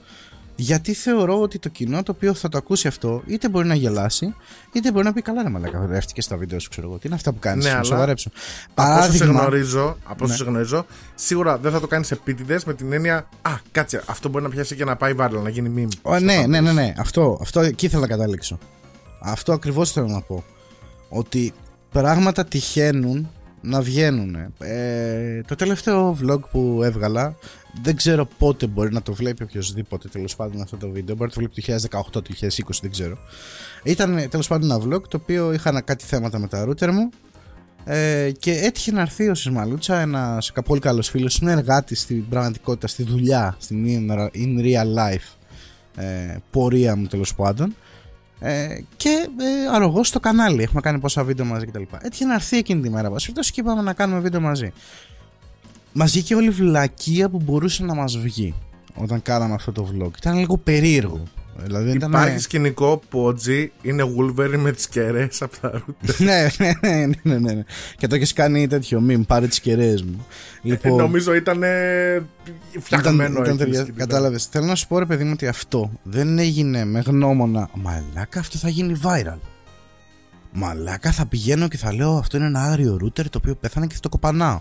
[0.62, 4.36] γιατί θεωρώ ότι το κοινό το οποίο θα το ακούσει αυτό είτε μπορεί να γελάσει
[4.72, 7.16] είτε μπορεί να πει καλά ρε μαλάκα ρεύτηκε στα βίντεο σου ξέρω εγώ τι είναι
[7.16, 8.30] αυτά που κάνεις Ναι, να αλλά- σοβαρέψω
[8.74, 10.38] Από όσο σε παράδειγμα γνωρίζω, από όσο Ναι.
[10.38, 10.86] σε γνωρίζω,
[11.16, 14.76] σίγουρα δεν θα το κάνεις επίτηδες με την έννοια Α, κάτσε, αυτό μπορεί να πιάσει
[14.76, 15.98] και να πάει viral, να γίνει meme.
[16.02, 16.94] Ω, ναι, ναι, ναι, ναι.
[16.98, 18.58] Αυτό, αυτό εκεί ήθελα να καταλήξω.
[19.22, 20.44] Αυτό ακριβώς θέλω να πω.
[21.10, 21.54] Ότι
[21.92, 23.30] πράγματα τυχαίνουν
[23.62, 24.36] να βγαίνουν.
[24.60, 27.36] Ε, το τελευταίο vlog που έβγαλα,
[27.84, 31.16] δεν ξέρω πότε μπορεί να το βλέπει οποιοδήποτε τέλος πάντων αυτό το βίντεο.
[31.16, 33.18] Μπορεί να το βλέπει το 2018, το 2020, δεν ξέρω.
[33.84, 37.10] Ήταν τέλος πάντων ένα vlog το οποίο είχα κάτι θέματα με τα router μου.
[37.84, 43.04] Ε, και έτυχε να έρθει ο Σισμαλούτσα, ένας πολύ καλός φίλος, συνεργάτη στην πραγματικότητα, στη
[43.04, 45.36] δουλειά, στην in, in real life
[45.96, 47.76] ε, πορεία μου τέλος πάντων.
[48.44, 50.64] Ε, και ε, αρρωγός στο κανάλι.
[50.64, 51.82] Έχουμε κάνει πόσα βίντεο μαζί κτλ.
[52.02, 54.72] Έτυχε να έρθει εκείνη τη μέρα βασίλειο και είπαμε να κάνουμε βίντεο μαζί.
[55.94, 58.54] Μα βγήκε όλη η βλακεία που μπορούσε να μας βγει
[58.96, 60.18] όταν κάναμε αυτό το vlog.
[60.18, 61.24] Ήταν λίγο περίεργο.
[61.64, 62.10] Δηλαδή δεν ήταν.
[62.12, 66.16] Υπάρχει σκηνικό που ο G είναι Wolverine με τις κεραίες από τα router.
[66.18, 67.64] ναι, ναι, ναι, ναι, ναι, ναι.
[67.98, 70.26] Και το έχεις κάνει τέτοιο meme, πάρε τις κεραίες μου.
[70.62, 71.64] Λοιπόν, Νομίζω ήταν
[72.80, 73.98] φτιαγμένο ήταν εκεί ταιριά- σκηνικό.
[73.98, 74.46] Κατάλαβες.
[74.46, 77.70] Θέλω να σου πω ρε παιδί μου ότι αυτό δεν έγινε με γνώμονα.
[77.74, 79.38] Μαλάκα, αυτό θα γίνει viral.
[80.54, 83.94] Μαλάκα, θα πηγαίνω και θα λέω αυτό είναι ένα άγριο router το οποίο πέθανε και
[83.94, 84.60] θα το κοπανάω.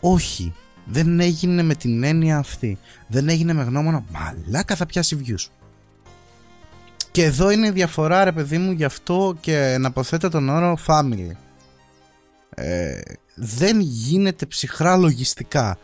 [0.00, 0.54] Όχι.
[0.84, 2.78] Δεν έγινε με την έννοια αυτή.
[3.08, 4.04] Δεν έγινε με γνώμονα.
[4.12, 5.46] Μαλάκα, θα πιάσει views.
[7.12, 10.78] Και εδώ είναι η διαφορά, ρε παιδί μου, γι' αυτό και να αποθέτω τον όρο
[10.86, 11.30] family.
[12.54, 13.00] Ε,
[13.34, 15.78] δεν γίνεται ψυχρά λογιστικά.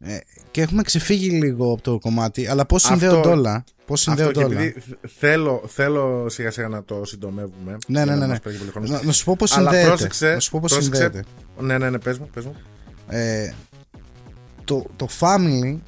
[0.00, 0.16] Ε,
[0.50, 3.64] και έχουμε ξεφύγει λίγο από το κομμάτι, αλλά πώς Αυτό- συνδέονται όλα.
[3.86, 4.60] Πώς Αυτό συνδέονται και όλα.
[4.60, 4.82] επειδή
[5.18, 7.76] θέλω, θέλω σιγά σιγά να το συντομεύουμε.
[7.86, 8.26] Ναι, για ναι, να ναι.
[8.26, 8.38] μας ναι.
[8.38, 8.88] παίρνει πολύ χρόνο.
[8.88, 9.88] Να, να σου πω πώς Αλλά συνδέεται.
[9.88, 11.00] πρόσεξε, να σου πω πώς πρόσεξε.
[11.02, 11.28] συνδέεται.
[11.60, 12.56] Ναι, ναι, ναι, πες μου, πες μου.
[13.08, 13.52] Ε,
[14.64, 15.78] το, το family,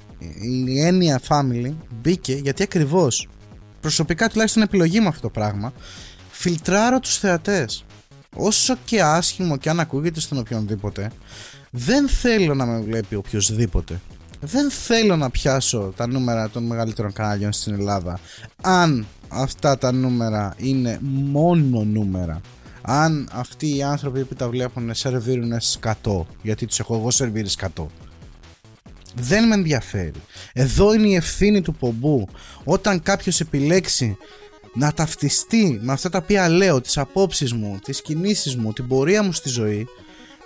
[0.67, 1.73] η έννοια family
[2.03, 3.29] μπήκε γιατί ακριβώς
[3.81, 5.73] προσωπικά τουλάχιστον επιλογή με αυτό το πράγμα.
[6.31, 7.85] Φιλτράρω τους θεατές.
[8.37, 11.11] Όσο και άσχημο και αν ακούγεται στον οποιονδήποτε
[11.71, 14.01] δεν θέλω να με βλέπει οποιοδήποτε
[14.41, 18.19] δεν θέλω να πιάσω τα νούμερα των μεγαλύτερων κανάλιων στην Ελλάδα
[18.63, 22.41] αν αυτά τα νούμερα είναι μόνο νούμερα.
[22.83, 27.91] Αν αυτοί οι άνθρωποι που τα βλέπουν σερβίρουν σκατό γιατί τους έχω εγώ σερβίρει σκατό
[29.15, 30.23] δεν με ενδιαφέρει.
[30.53, 32.29] Εδώ είναι η ευθύνη του πομπού.
[32.65, 34.17] Όταν κάποιος επιλέξει
[34.75, 39.23] να ταυτιστεί με αυτά τα οποία λέω τις απόψεις μου, τις κινήσεις μου, την πορεία
[39.23, 39.87] μου στη ζωή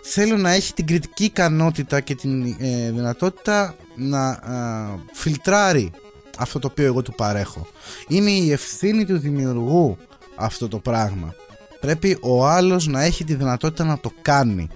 [0.03, 5.91] θέλω να έχει την κριτική ικανότητα και την ε, δυνατότητα να ε, φιλτράρει
[6.39, 7.67] αυτό το οποίο εγώ του παρέχω.
[8.09, 9.97] Είναι η ευθύνη του δημιουργού
[10.37, 11.35] αυτό το πράγμα.
[11.81, 14.69] Πρέπει ο άλλος να έχει τη δυνατότητα να το κάνει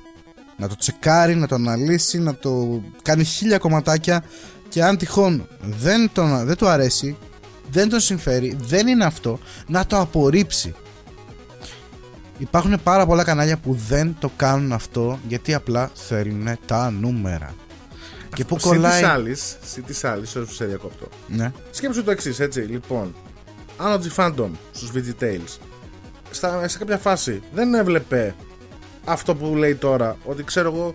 [0.57, 4.25] να το τσεκάρει, να το αναλύσει να το κάνει χίλια κομματάκια
[4.69, 7.17] και αν τυχόν δεν, τον, δεν του αρέσει
[7.71, 10.75] δεν τον συμφέρει, δεν είναι αυτό να το απορρίψει
[12.39, 17.55] Υπάρχουν πάρα πολλά κανάλια που δεν το κάνουν αυτό γιατί απλά θέλουν τα νούμερα.
[18.35, 19.03] Και που Συν της κολλάει.
[19.03, 21.09] άλλης, συν της άλλης, sorry που σε διακόπτω.
[21.29, 21.53] Ναι.
[21.71, 22.61] Σκέψου το εξής, έτσι.
[22.61, 23.15] Λοιπόν,
[23.77, 25.59] αν ο G Phantom στους VG Tales
[26.31, 28.35] στα, σε κάποια φάση δεν έβλεπε
[29.07, 30.95] αυτό που λέει τώρα, ότι ξέρω εγώ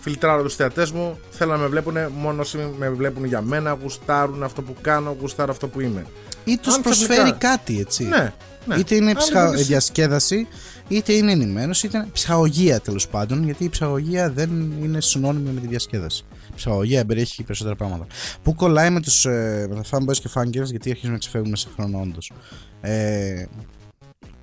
[0.00, 1.18] Φιλτράρω τους θεατές μου.
[1.30, 3.78] Θέλω να με βλέπουν μόνο όσοι με βλέπουν για μένα.
[3.82, 6.06] Γουστάρουν αυτό που κάνω, γουστάρω αυτό που είμαι.
[6.44, 8.04] Ή τους Αν προσφέρει ξαφνικά- κάτι, έτσι.
[8.04, 8.32] Ναι,
[8.66, 8.74] ναι.
[8.74, 9.40] Είτε είναι Αν ψυχα...
[9.40, 10.46] δεν μπορείς- διασκέδαση,
[10.88, 13.44] είτε είναι ενημέρωση, είτε είναι ψυχαγωγία τέλος πάντων.
[13.44, 14.50] Γιατί η ψυχαγωγία δεν
[14.82, 16.24] είναι συνώνυμη με τη διασκέδαση.
[16.50, 18.06] Η ψυχαγωγία περιέχει περισσότερα πράγματα.
[18.42, 21.68] Πού κολλάει με, τους, ε, με τα fanboys και fangirls, γιατί αρχίζουμε να ξεφεύγουμε σε
[21.76, 22.32] χρόνο όντως.
[22.80, 23.44] Ε,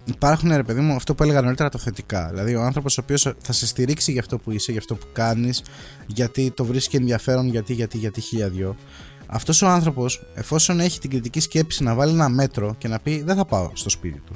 [0.10, 2.28] υπάρχουν ρε παιδί μου αυτό που έλεγα νωρίτερα το θετικά.
[2.30, 5.06] Δηλαδή ο άνθρωπος ο οποίος θα σε στηρίξει για αυτό που είσαι, για αυτό που
[5.14, 5.64] κάνεις,
[6.08, 8.76] γιατί το βρίσκει ενδιαφέρον, γιατί, γιατί, γιατί χίλια δυο.
[9.32, 13.22] Αυτός ο άνθρωπος, εφόσον έχει την κριτική σκέψη να βάλει ένα μέτρο και να πει:
[13.24, 14.34] Δεν θα πάω στο σπίτι του.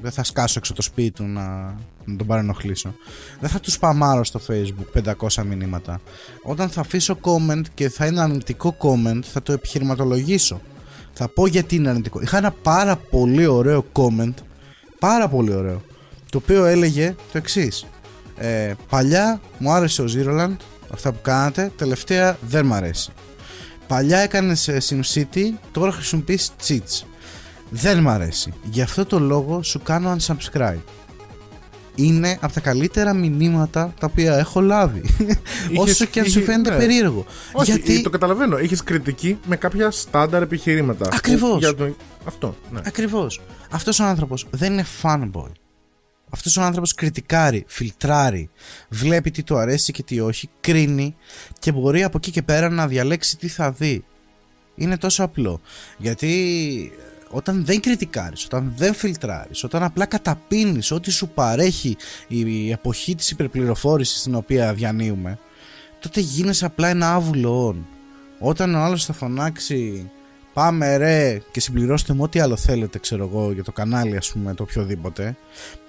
[0.00, 1.74] Δεν θα σκάσω έξω το σπίτι του να,
[2.04, 2.94] να τον παρενοχλήσω.
[3.40, 6.00] Δεν θα τους σπαμάρω στο facebook 500 μηνύματα.
[6.42, 10.60] Όταν θα αφήσω comment και θα είναι αρνητικό comment, θα το επιχειρηματολογήσω.
[11.14, 12.20] Θα πω γιατί είναι αρνητικό.
[12.20, 14.34] Είχα ένα πάρα πολύ ωραίο comment.
[14.98, 15.82] Πάρα πολύ ωραίο.
[16.30, 17.86] Το οποίο έλεγε το εξής.
[18.36, 20.56] Ε, παλιά μου άρεσε ο Zeroland,
[20.92, 21.72] αυτά που κάνατε.
[21.76, 23.12] Τελευταία δεν μ' αρέσει.
[23.86, 27.06] Παλιά έκανες SimCity, τώρα χρησιμοποιείς cheats.
[27.70, 28.52] Δεν μ' αρέσει.
[28.70, 30.82] Γι' αυτό το λόγο σου κάνω unsubscribe.
[31.94, 35.02] Είναι από τα καλύτερα μηνύματα τα οποία έχω λάβει.
[35.76, 36.76] Όσο και αν σου είχε- φαίνεται ναι.
[36.76, 37.26] περίεργο.
[37.52, 38.56] Όχι, Γιατί το καταλαβαίνω.
[38.56, 41.08] Έχει κριτική με κάποια στάνταρ επιχειρήματα.
[41.12, 41.50] Ακριβώς.
[41.50, 41.96] Που Για το...
[42.24, 42.56] Αυτό.
[42.70, 42.80] Ναι.
[42.86, 43.40] Ακριβώς.
[43.70, 45.50] Αυτός ο άνθρωπος δεν είναι fanboy.
[46.30, 48.50] Αυτός ο άνθρωπος κριτικάρει, φιλτράρει,
[48.88, 51.16] βλέπει τι του αρέσει και τι όχι, κρίνει
[51.58, 54.04] και μπορεί από εκεί και πέρα να διαλέξει τι θα δει.
[54.74, 55.60] Είναι τόσο απλό.
[55.98, 56.92] Γιατί
[57.34, 61.96] όταν δεν κριτικάρεις, όταν δεν φιλτράρεις, όταν απλά καταπίνεις ό,τι σου παρέχει
[62.28, 65.38] η εποχή της υπερπληροφόρησης στην οποία διανύουμε,
[65.98, 67.86] τότε γίνεσαι απλά ένα άβουλο όν.
[68.38, 70.10] Όταν ο άλλος θα φωνάξει
[70.54, 74.54] πάμε ρε και συμπληρώστε μου ό,τι άλλο θέλετε ξέρω εγώ για το κανάλι ας πούμε
[74.54, 75.36] το οποιοδήποτε.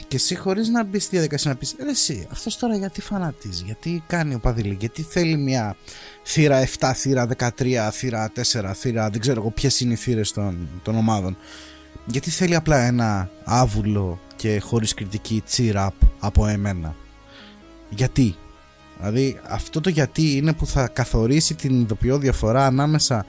[0.08, 3.64] Και εσύ χωρίς να μπεις στη διαδικασία να πεις ρε εσύ αυτός τώρα γιατί φανατίζει
[3.66, 5.76] γιατί κάνει ο Παδηλή γιατί θέλει μια
[6.24, 10.70] θύρα 7, θύρα 13, θύρα 4, θύρα δεν ξέρω εγώ ποιες είναι οι θύρες των,
[10.84, 11.38] των ομάδων
[12.06, 16.96] γιατί θέλει απλά ένα άβουλο και χωρίς κριτική cheer up από εμένα.
[17.90, 18.36] Γιατί;
[18.98, 23.26] Δηλαδή αυτό το γιατί είναι που θα καθορίσει την ειδοποιώ διαφορά ανάμεσα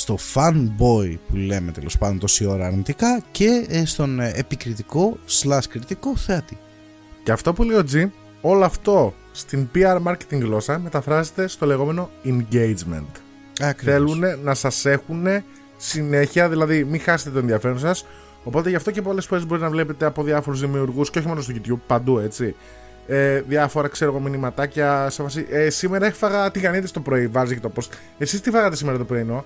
[0.00, 5.64] στο fanboy που λέμε τέλος πάντων τόση ώρα αρνητικά και ε, στον ε, επικριτικό slash
[5.68, 6.58] κριτικό θεατή.
[7.22, 8.08] Και αυτό που λέει ο G,
[8.40, 13.06] όλο αυτό στην PR marketing γλώσσα μεταφράζεται στο λεγόμενο engagement.
[13.60, 13.94] Ακριβώς.
[13.94, 15.26] Θέλουν να σας έχουν
[15.76, 18.06] συνέχεια, δηλαδή μην χάσετε το ενδιαφέρον σας.
[18.44, 21.40] Οπότε γι' αυτό και πολλές φορές μπορεί να βλέπετε από διάφορους δημιουργούς και όχι μόνο
[21.40, 22.54] στο YouTube, παντού έτσι.
[23.06, 25.46] Ε, διάφορα ξέρω εγώ μηνυματάκια σε βάση.
[25.50, 27.82] Ε, σήμερα έφαγα τηγανίτε το πρωί, βάζει και το πώ.
[28.18, 29.44] Εσείς τι φάγατε σήμερα το πρωινό;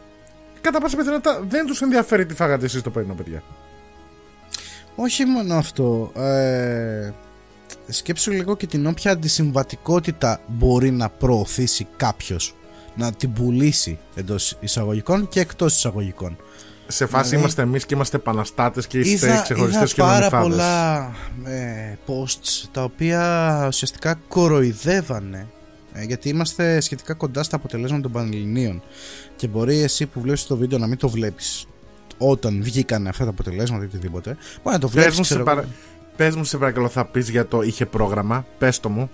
[0.65, 3.43] Κατά πάσα πιθανότητα δεν τους ενδιαφέρει τι φάγατε εσείς το πρωινό, παιδιά.
[4.95, 6.13] Όχι μόνο αυτό.
[6.17, 7.11] Ε,
[7.89, 12.55] σκέψου λίγο και την όποια αντισυμβατικότητα μπορεί να προωθήσει κάποιος.
[12.95, 16.37] Να την πουλήσει εντός εισαγωγικών και εκτός εισαγωγικών.
[16.87, 20.31] Σε φάση Δηλαδή, είμαστε εμείς και είμαστε επαναστάτες και είστε είδα, ξεχωριστές είδα και πάρα
[20.31, 20.49] νομιφάδες.
[20.49, 21.13] πολλά
[21.45, 25.47] ε, posts τα οποία ουσιαστικά κοροϊδεύανε ε,
[26.07, 28.83] γιατί είμαστε σχετικά κοντά στα αποτελέσματα των Πανελληνίων
[29.37, 31.67] και μπορεί εσύ που βλέπεις το βίντεο να μην το βλέπεις
[32.19, 35.45] όταν βγήκαν αυτά τα αποτελέσματα ή οτιδήποτε μπορεί να το Πες βλέπεις μου, σε ξέρω
[35.45, 35.61] παρα...
[35.61, 35.71] εγώ.
[36.17, 39.11] Πες μου σε παρακαλώ θα πεις για το είχε πρόγραμμα Πες το μου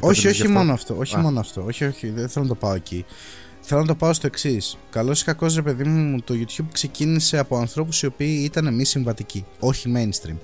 [0.00, 1.18] Το όχι πες γι' όχι μόνο αυτό όχι Α.
[1.18, 3.04] μόνο αυτό όχι όχι δεν θέλω να το πάω εκεί
[3.60, 4.76] Θέλω να το πάω στο εξής.
[4.90, 8.84] Καλό ή κακό, ρε παιδί μου, το YouTube ξεκίνησε από ανθρώπους οι οποίοι ήταν μη
[8.84, 10.36] συμβατικοί, όχι mainstream.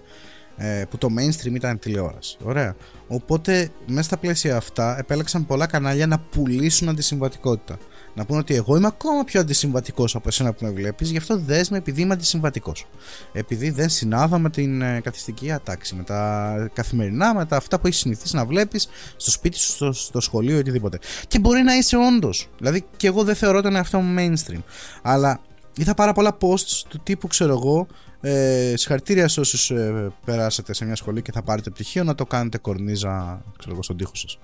[0.56, 2.36] Ε, που το mainstream ήταν τηλεόραση.
[2.42, 2.76] Ωραία.
[3.06, 7.78] Οπότε, μέσα στα πλαίσια αυτά, επέλεξαν πολλά κανάλια να πουλήσουν αντισυμβατικότητα.
[8.14, 11.36] Να πούνε ότι εγώ είμαι ακόμα πιο αντισυμβατικός από εσένα που με βλέπεις, γι' αυτό
[11.38, 12.86] δες με επειδή είμαι αντισυμβατικός.
[13.32, 17.86] Επειδή δεν συνάδω με την ε, καθιστική ατάξη, με τα καθημερινά, με τα αυτά που
[17.86, 20.98] έχεις συνηθίσει να βλέπεις στο σπίτι σου, στο, στο σχολείο ή οτιδήποτε.
[21.28, 22.48] Και μπορεί να είσαι όντως.
[22.58, 24.62] Δηλαδή, και εγώ δεν θεωρώ τον εαυτό μου mainstream.
[25.02, 25.40] Αλλά
[25.76, 27.86] είδα πάρα πολλά posts του τύπου, ξέρω εγώ,
[28.20, 32.26] ε, συγχαρητήρια σε όσους ε, περάσατε σε μια σχολή και θα πάρετε πτυχίο να το
[32.26, 34.38] κάνετε κορνίζα ξέρω εγώ, στον τοίχο σας.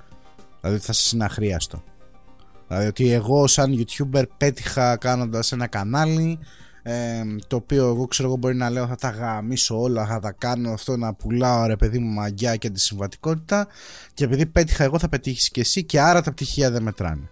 [0.60, 1.82] Δηλαδή θα σας είναι αχρίαστο.
[2.68, 6.38] Δηλαδή ότι εγώ σαν YouTuber πέτυχα κάνοντας ένα κανάλι
[6.82, 10.32] ε, το οποίο εγώ ξέρω εγώ μπορεί να λέω θα τα γαμίσω όλα, θα τα
[10.32, 13.66] κάνω αυτό να πουλάω ρε παιδί μου μαγιά και αντισυμβατικότητα
[14.14, 17.28] και επειδή πέτυχα εγώ θα πετύχεις και εσύ και άρα τα πτυχία δεν μετράνε.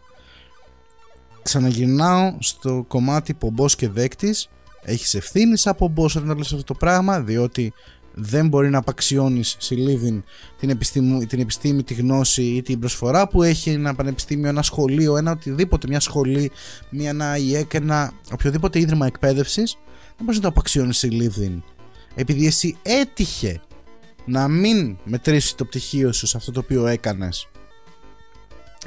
[1.49, 4.49] Ξαναγυρνάω στο κομμάτι πομπός και δέκτης
[4.83, 7.73] έχεις ευθύνης σαν πομπός όταν λες αυτό το πράγμα διότι
[8.15, 10.25] δεν μπορεί να απαξιώνεις συλλήβην
[10.59, 15.17] την επιστήμη, την επιστήμη, τη γνώση ή την προσφορά που έχει ένα πανεπιστήμιο, ένα σχολείο,
[15.17, 16.51] ένα οτιδήποτε, μια σχολή,
[16.91, 19.77] μια ένα ΙΕΚ, ένα οποιοδήποτε ίδρυμα εκπαίδευσης,
[20.17, 21.63] δεν μπορείς να το απαξιώνεις συλλήβην.
[22.15, 23.61] Επειδή εσύ έτυχε
[24.25, 27.49] να μην μετρήσεις το πτυχίο σου σε αυτό το οποίο έκανες.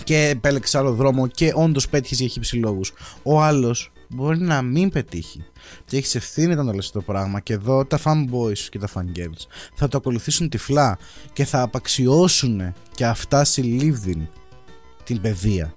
[0.04, 2.94] Και επέλεξε άλλο δρόμο και όντως πέτυχε για χύψη λόγους.
[3.24, 5.46] Ο άλλος μπορεί να μην πετύχει.
[5.86, 7.39] Και έχεις ευθύνη όταν το λες το πράγμα.
[7.39, 10.98] Και εδώ τα fanboys και τα fangirls θα το ακολουθήσουν τυφλά
[11.34, 14.28] και θα απαξιώσουν και αυτά συλλήβδιν
[15.04, 15.74] την παιδεία.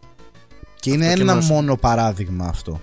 [0.80, 2.80] Και είναι Αυτό και ένα να σου- μόνο παράδειγμα αυτό.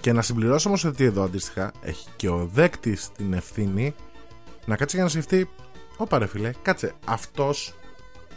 [0.00, 3.94] Και να συμπληρώσω όμως ότι εδώ αντίστοιχα έχει και ο δέκτης την ευθύνη
[4.66, 5.48] να κάτσει για να σκεφτεί.
[5.96, 6.92] Ωπα ρε φίλε, κάτσε.
[7.04, 7.74] Αυτός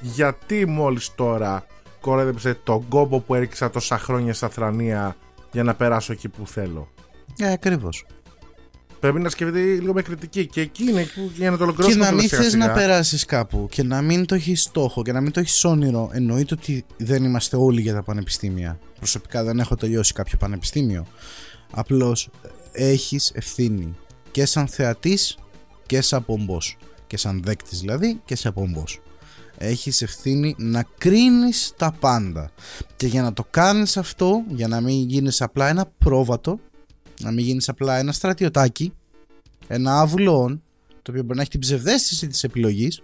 [0.01, 1.65] γιατί μόλις τώρα
[2.01, 5.15] κορέδεψε τον κόμπο που έριξα τόσα χρόνια στα θρανία
[5.51, 6.87] για να περάσω εκεί που θέλω.
[7.37, 8.05] Ε, ακριβώς.
[8.99, 10.45] Πρέπει να σκεφτεί λίγο με κριτική.
[10.45, 12.03] Και εκεί είναι που για να το Και ολοκληρώσουμε.
[12.03, 12.67] να το μην σιγά θες σιγά.
[12.67, 16.09] να περάσεις κάπου και να μην το έχεις στόχο και να μην το έχεις όνειρο.
[16.13, 18.79] Εννοείται ότι δεν είμαστε όλοι για τα πανεπιστήμια.
[18.97, 21.05] Προσωπικά δεν έχω τελειώσει κάποιο πανεπιστήμιο.
[21.71, 22.29] Απλώς
[22.71, 23.95] έχεις ευθύνη
[24.31, 25.37] και σαν θεατής
[25.85, 26.77] και σαν πομπός.
[27.07, 29.01] Και σαν δέκτης δηλαδή και σαν πομπός.
[29.57, 32.51] Έχεις ευθύνη να κρίνεις τα πάντα.
[32.95, 36.59] Και για να το κάνεις αυτό για να μην γίνεις απλά ένα πρόβατο
[37.21, 38.93] να μην γίνεις απλά ένα στρατιωτάκι
[39.67, 40.61] ένα άβουλο
[41.01, 43.01] το οποίο μπορεί να έχει την ψευδέστηση της επιλογής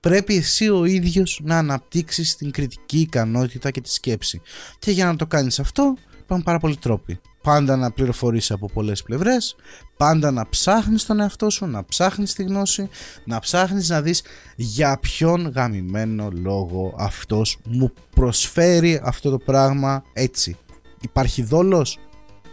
[0.00, 4.40] πρέπει εσύ ο ίδιος να αναπτύξεις την κριτική ικανότητα και τη σκέψη.
[4.78, 9.02] Και για να το κάνεις αυτό υπάρχουν πάρα πολλοί τρόποι πάντα να πληροφορείς από πολλές
[9.02, 9.56] πλευρές
[9.96, 12.88] πάντα να ψάχνεις τον εαυτό σου να ψάχνεις τη γνώση
[13.24, 14.22] να ψάχνεις να δεις
[14.56, 20.56] για ποιον γαμημένο λόγο αυτός μου προσφέρει αυτό το πράγμα έτσι
[21.02, 21.98] υπάρχει δόλος;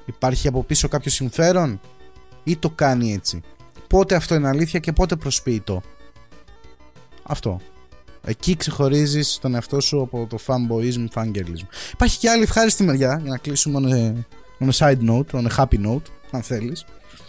[0.05, 1.79] Υπάρχει από πίσω κάποιο συμφέρον;
[2.43, 3.41] Ή το κάνει έτσι;
[3.87, 5.81] Πότε αυτό είναι αλήθεια και πότε προσποιεί το;
[7.23, 7.59] Αυτό.
[8.25, 11.67] Εκεί ξεχωρίζεις τον εαυτό σου από το fanboyism, fangirlism.
[11.93, 14.25] Υπάρχει και άλλη ευχάριστη μεριά για να κλείσουμε
[14.61, 16.85] on a, on a side note, on a happy note, αν θέλεις.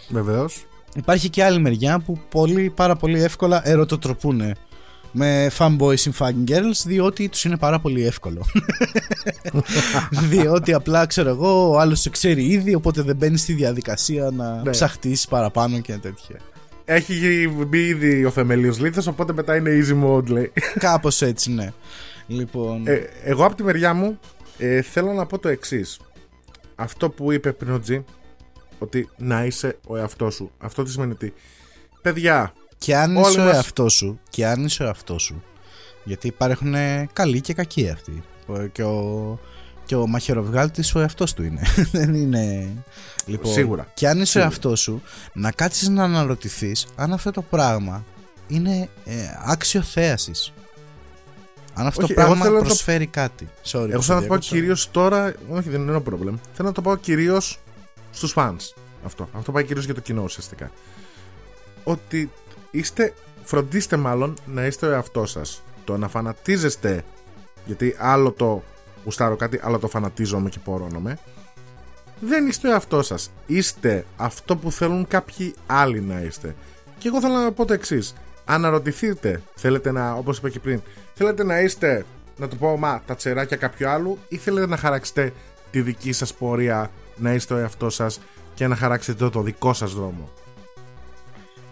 [0.09, 0.65] Βεβαίως.
[0.95, 4.41] Υπάρχει και άλλη μεριά που πολύ, πάρα πολύ εύκολα ερωτοτροπούν
[5.11, 8.45] με fanboys ή fangirls διότι τους είναι πάρα πολύ εύκολο.
[10.29, 14.61] διότι απλά ξέρω εγώ ο άλλος σε ξέρει ήδη οπότε δεν μπαίνει στη διαδικασία να
[14.63, 14.69] Ναι.
[14.69, 16.35] ψαχτείς παραπάνω και τέτοια.
[16.85, 20.51] Έχει μπει ήδη ο θεμελίος λίθος, οπότε μετά είναι easy mode, λέει.
[20.79, 21.71] Κάπως έτσι ναι.
[22.27, 24.19] Λοιπόν, Ε, εγώ από τη μεριά μου
[24.57, 25.99] ε, θέλω να πω το εξής.
[26.75, 28.03] Αυτό που είπε πριν ο Τζι,
[28.79, 30.51] ότι να είσαι ο εαυτός σου.
[30.57, 31.31] Αυτό τι σημαίνει τι.
[32.01, 35.43] Παιδιά, και αν όλοι είσαι ο μας- εαυτός σου, και αν είσαι ο εαυτός σου,
[36.03, 36.73] γιατί υπάρχουν
[37.13, 38.23] καλοί και κακοί αυτοί.
[38.71, 39.39] Και ο,
[39.85, 41.61] και ο μαχαιροβγάλτης ο εαυτός του είναι.
[41.91, 42.69] Δεν είναι.
[43.25, 43.91] Λοιπόν, Σίγουρα.
[43.93, 44.45] Και αν είσαι ο Σίγουρα.
[44.49, 45.01] εαυτός σου,
[45.33, 48.03] να κάτσεις να αναρωτηθείς αν αυτό το πράγμα
[48.47, 49.13] είναι ε,
[49.45, 50.53] άξιο θέασης.
[51.73, 53.49] Αν αυτό Όχι, το εγώ πράγμα θέλω να το- προσφέρει κάτι.
[53.65, 54.55] Sorry, εγώ που θέλω να σε το πω διάκοψα.
[54.55, 55.33] κυρίως τώρα.
[55.49, 56.39] Όχι, δεν είναι ένα πρόβλημα.
[56.53, 57.59] Θέλω να το πω κυρίως
[58.11, 58.55] στους fans.
[59.05, 59.29] Αυτό.
[59.33, 60.71] Αυτό πάει κυρίως για το κοινό ουσιαστικά.
[61.83, 62.31] Ότι
[62.71, 63.13] είστε.
[63.43, 65.61] Φροντίστε μάλλον να είστε ο εαυτός σας.
[65.85, 67.03] Το να φανατίζεστε.
[67.65, 68.63] Γιατί άλλο το
[69.03, 71.17] γουστάρω κάτι, άλλο το φανατίζομαι και πορώνομαι.
[72.19, 73.31] Δεν είστε ο εαυτός σας.
[73.45, 76.55] Είστε αυτό που θέλουν κάποιοι άλλοι να είστε.
[76.97, 78.13] Και εγώ θέλω να πω το εξής.
[78.53, 80.81] Αναρωτηθείτε, θέλετε να, όπως είπα και πριν,
[81.13, 82.05] θέλετε να είστε,
[82.37, 85.33] να το πω, μα τα τσιράκια κάποιου άλλου, ή θέλετε να χαράξετε
[85.71, 88.19] τη δική σας πορεία, να είστε ο εαυτός σας
[88.53, 90.29] και να χαράξετε το δικό σας δρόμο;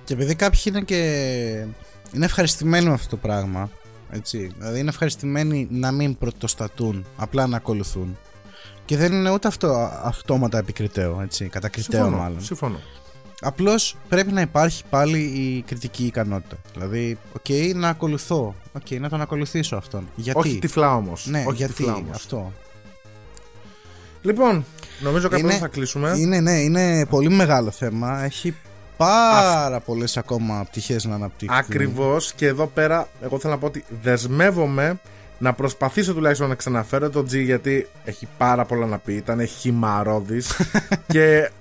[0.03, 0.95] Και επειδή κάποιοι είναι και.
[2.13, 3.69] είναι ευχαριστημένοι με αυτό το πράγμα.
[4.11, 4.51] Έτσι.
[4.57, 8.17] Δηλαδή είναι ευχαριστημένοι να μην πρωτοστατούν, απλά να ακολουθούν.
[8.85, 11.45] Και δεν είναι ούτε αυτό αυτόματα επικριτέο, έτσι.
[11.47, 12.21] Κατακριτέο Συμφωνώ.
[12.21, 12.41] μάλλον.
[12.41, 12.79] Συμφωνώ.
[13.41, 16.55] Απλώς πρέπει να υπάρχει πάλι η κριτική ικανότητα.
[16.73, 18.55] Δηλαδή, οκ, να ακολουθώ.
[18.73, 20.09] Οκ, να τον ακολουθήσω αυτόν.
[20.15, 21.25] Γιατί; Όχι τυφλά όμως.
[21.25, 22.15] ναι, Όχι γιατί τυφλά όμως.
[22.15, 22.51] αυτό.
[24.21, 24.65] Λοιπόν,
[24.99, 26.13] νομίζω κάπου Είναι- εδώ θα κλείσουμε.
[26.17, 28.23] Είναι, ναι, είναι πολύ μεγάλο θέμα.
[28.23, 28.55] Έχει
[28.97, 31.57] πάρα πολλές ακόμα πτυχές να αναπτύξει.
[31.59, 34.99] Ακριβώς και εδώ πέρα, εγώ θέλω να πω ότι δεσμεύομαι
[35.37, 39.13] να προσπαθήσω τουλάχιστον να ξαναφέρω τον G γιατί έχει πάρα πολλά να πει.
[39.13, 40.51] Ήταν χυμαρόδης
[41.13, 41.51] και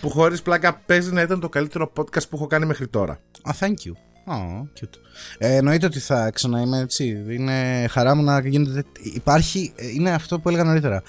[0.00, 3.12] που χωρίς πλάκα παίζει να ήταν το καλύτερο podcast που έχω κάνει μέχρι τώρα.
[3.42, 3.92] Α, thank you.
[4.26, 4.98] Oh, cute.
[5.38, 7.24] Ε, εννοείται ότι θα ξαναείμαι έτσι.
[7.28, 8.84] Είναι χαρά μου να γίνεται.
[9.14, 11.02] Υπάρχει, ε, είναι αυτό που έλεγα νωρίτερα.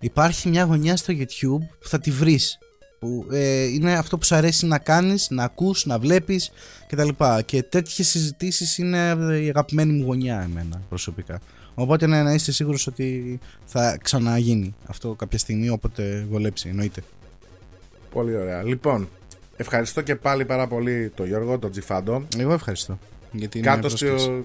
[0.00, 2.58] Υπάρχει μια γωνιά στο YouTube που θα τη βρεις.
[2.98, 6.50] Που ε, είναι αυτό που σου αρέσει να κάνεις, να ακούς, να βλέπεις
[6.86, 7.08] κτλ.
[7.44, 8.98] Και τέτοιες συζητήσεις είναι
[9.42, 11.40] η αγαπημένη μου γωνιά εμένα προσωπικά.
[11.74, 17.02] Οπότε ναι, να είστε σίγουρος ότι θα ξαναγίνει αυτό κάποια στιγμή όποτε βολέψει, εννοείται.
[18.10, 18.62] Πολύ ωραία.
[18.62, 19.08] Λοιπόν,
[19.56, 22.26] ευχαριστώ και πάλι πάρα πολύ τον Γιώργο, τον Τζιφάντο.
[22.38, 22.98] Εγώ ευχαριστώ.
[23.32, 24.18] Γιατί είναι Κάτω πρόσκληση.
[24.18, 24.44] στο,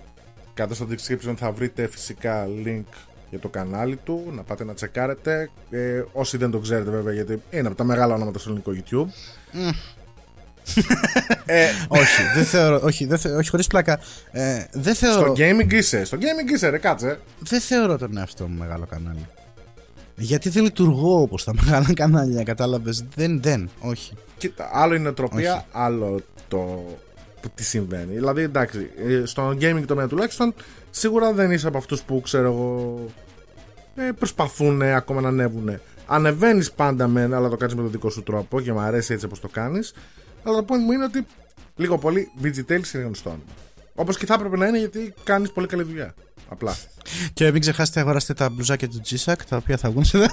[0.53, 2.83] κάτω στο description θα βρείτε φυσικά link
[3.29, 5.49] για το κανάλι του, να πάτε να τσεκάρετε.
[5.69, 9.07] Ε, όσοι δεν το ξέρετε βέβαια, γιατί είναι από τα μεγάλα ονόματα στο ελληνικό YouTube.
[11.45, 11.65] ε,
[12.01, 12.79] όχι, δεν θεωρώ.
[12.83, 13.99] Όχι, δεν θε, όχι χωρίς πλάκα.
[14.31, 15.21] Ε, δεν θεωρώ.
[15.21, 16.03] στο gaming είσαι.
[16.05, 17.19] Στο gaming είσαι, ρε, κάτσε.
[17.39, 19.27] Δεν θεωρώ τον εαυτό μου μεγάλο κανάλι.
[20.15, 24.13] Γιατί δεν λειτουργώ όπως τα μεγάλα κανάλια, κατάλαβες; Δεν, δεν, όχι.
[24.37, 25.65] Κοίτα, άλλο η νοοτροπία, Όχι.
[25.71, 26.57] άλλο το
[27.41, 28.13] που τι συμβαίνει.
[28.13, 30.53] Δηλαδή, εντάξει, ε, στο gaming τομέα τουλάχιστον,
[30.89, 32.99] σίγουρα δεν είσαι από αυτούς που ξέρω εγώ.
[33.95, 35.79] Ε, προσπαθούν ακόμα να ανέβουν.
[36.07, 39.25] Ανεβαίνεις πάντα μεν, αλλά το κάνεις με τον δικό σου τρόπο και μου αρέσει έτσι
[39.25, 39.93] όπως το κάνεις.
[40.43, 41.25] Αλλά το point μου είναι ότι
[41.75, 43.39] λίγο πολύ VGTales είναι γνωστό.
[43.95, 46.13] Όπως και θα έπρεπε να είναι γιατί κάνεις πολύ καλή δουλειά.
[46.51, 46.75] Απλά.
[47.33, 50.27] Και μην ξεχάσετε, αγοράστε τα μπλουζάκια του G-Sack, τα οποία θα βγουν σε 10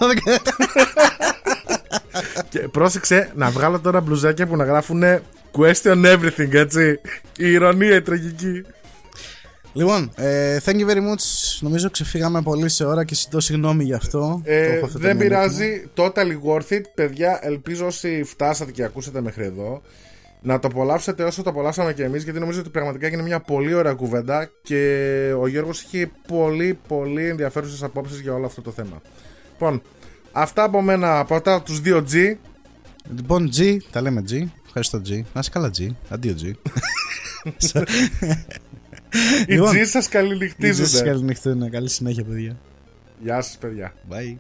[2.49, 5.03] και πρόσεξε να βγάλω τώρα μπλουζάκια που να γράφουν
[5.59, 7.01] question everything, έτσι.
[7.39, 8.63] Η ηρωνία, η τραγική.
[9.73, 11.59] Λοιπόν, ε, thank you very much.
[11.61, 14.41] Νομίζω ξεφύγαμε πολύ σε ώρα και ζητώ συγγνώμη γι' αυτό.
[14.45, 15.37] Ε, Το έχω αυτό το δεν μήνυμα.
[15.41, 15.89] πειράζει.
[15.97, 16.83] Totally worth it.
[16.95, 19.83] Παιδιά, ελπίζω όσοι φτάσατε και ακούσατε μέχρι εδώ
[20.43, 23.75] να το απολαύσετε όσο το απολαύσαμε και εμείς γιατί νομίζω ότι πραγματικά έγινε μια πολύ
[23.75, 29.03] ωραία κουβέντα και ο Γιώργος είχε πολύ πολύ ενδιαφέρουσες απόψεις για όλο αυτό το θέμα.
[29.53, 29.83] Λοιπόν,
[30.33, 32.35] αυτά από μένα από αυτά τους δύο G.
[33.17, 34.45] Λοιπόν, G, τα λέμε G.
[34.67, 35.11] Ευχαριστώ G.
[35.35, 35.87] Να είσαι καλά G.
[36.09, 36.53] Αντίο G.
[39.47, 41.03] Οι Λοιπόν, G σας Σας καληνυχτίζονται.
[41.03, 41.71] καληνυχτούν.
[41.71, 42.57] Καλή συνέχεια, παιδιά.
[43.23, 43.95] Γεια σας παιδιά.
[44.11, 44.37] Bye.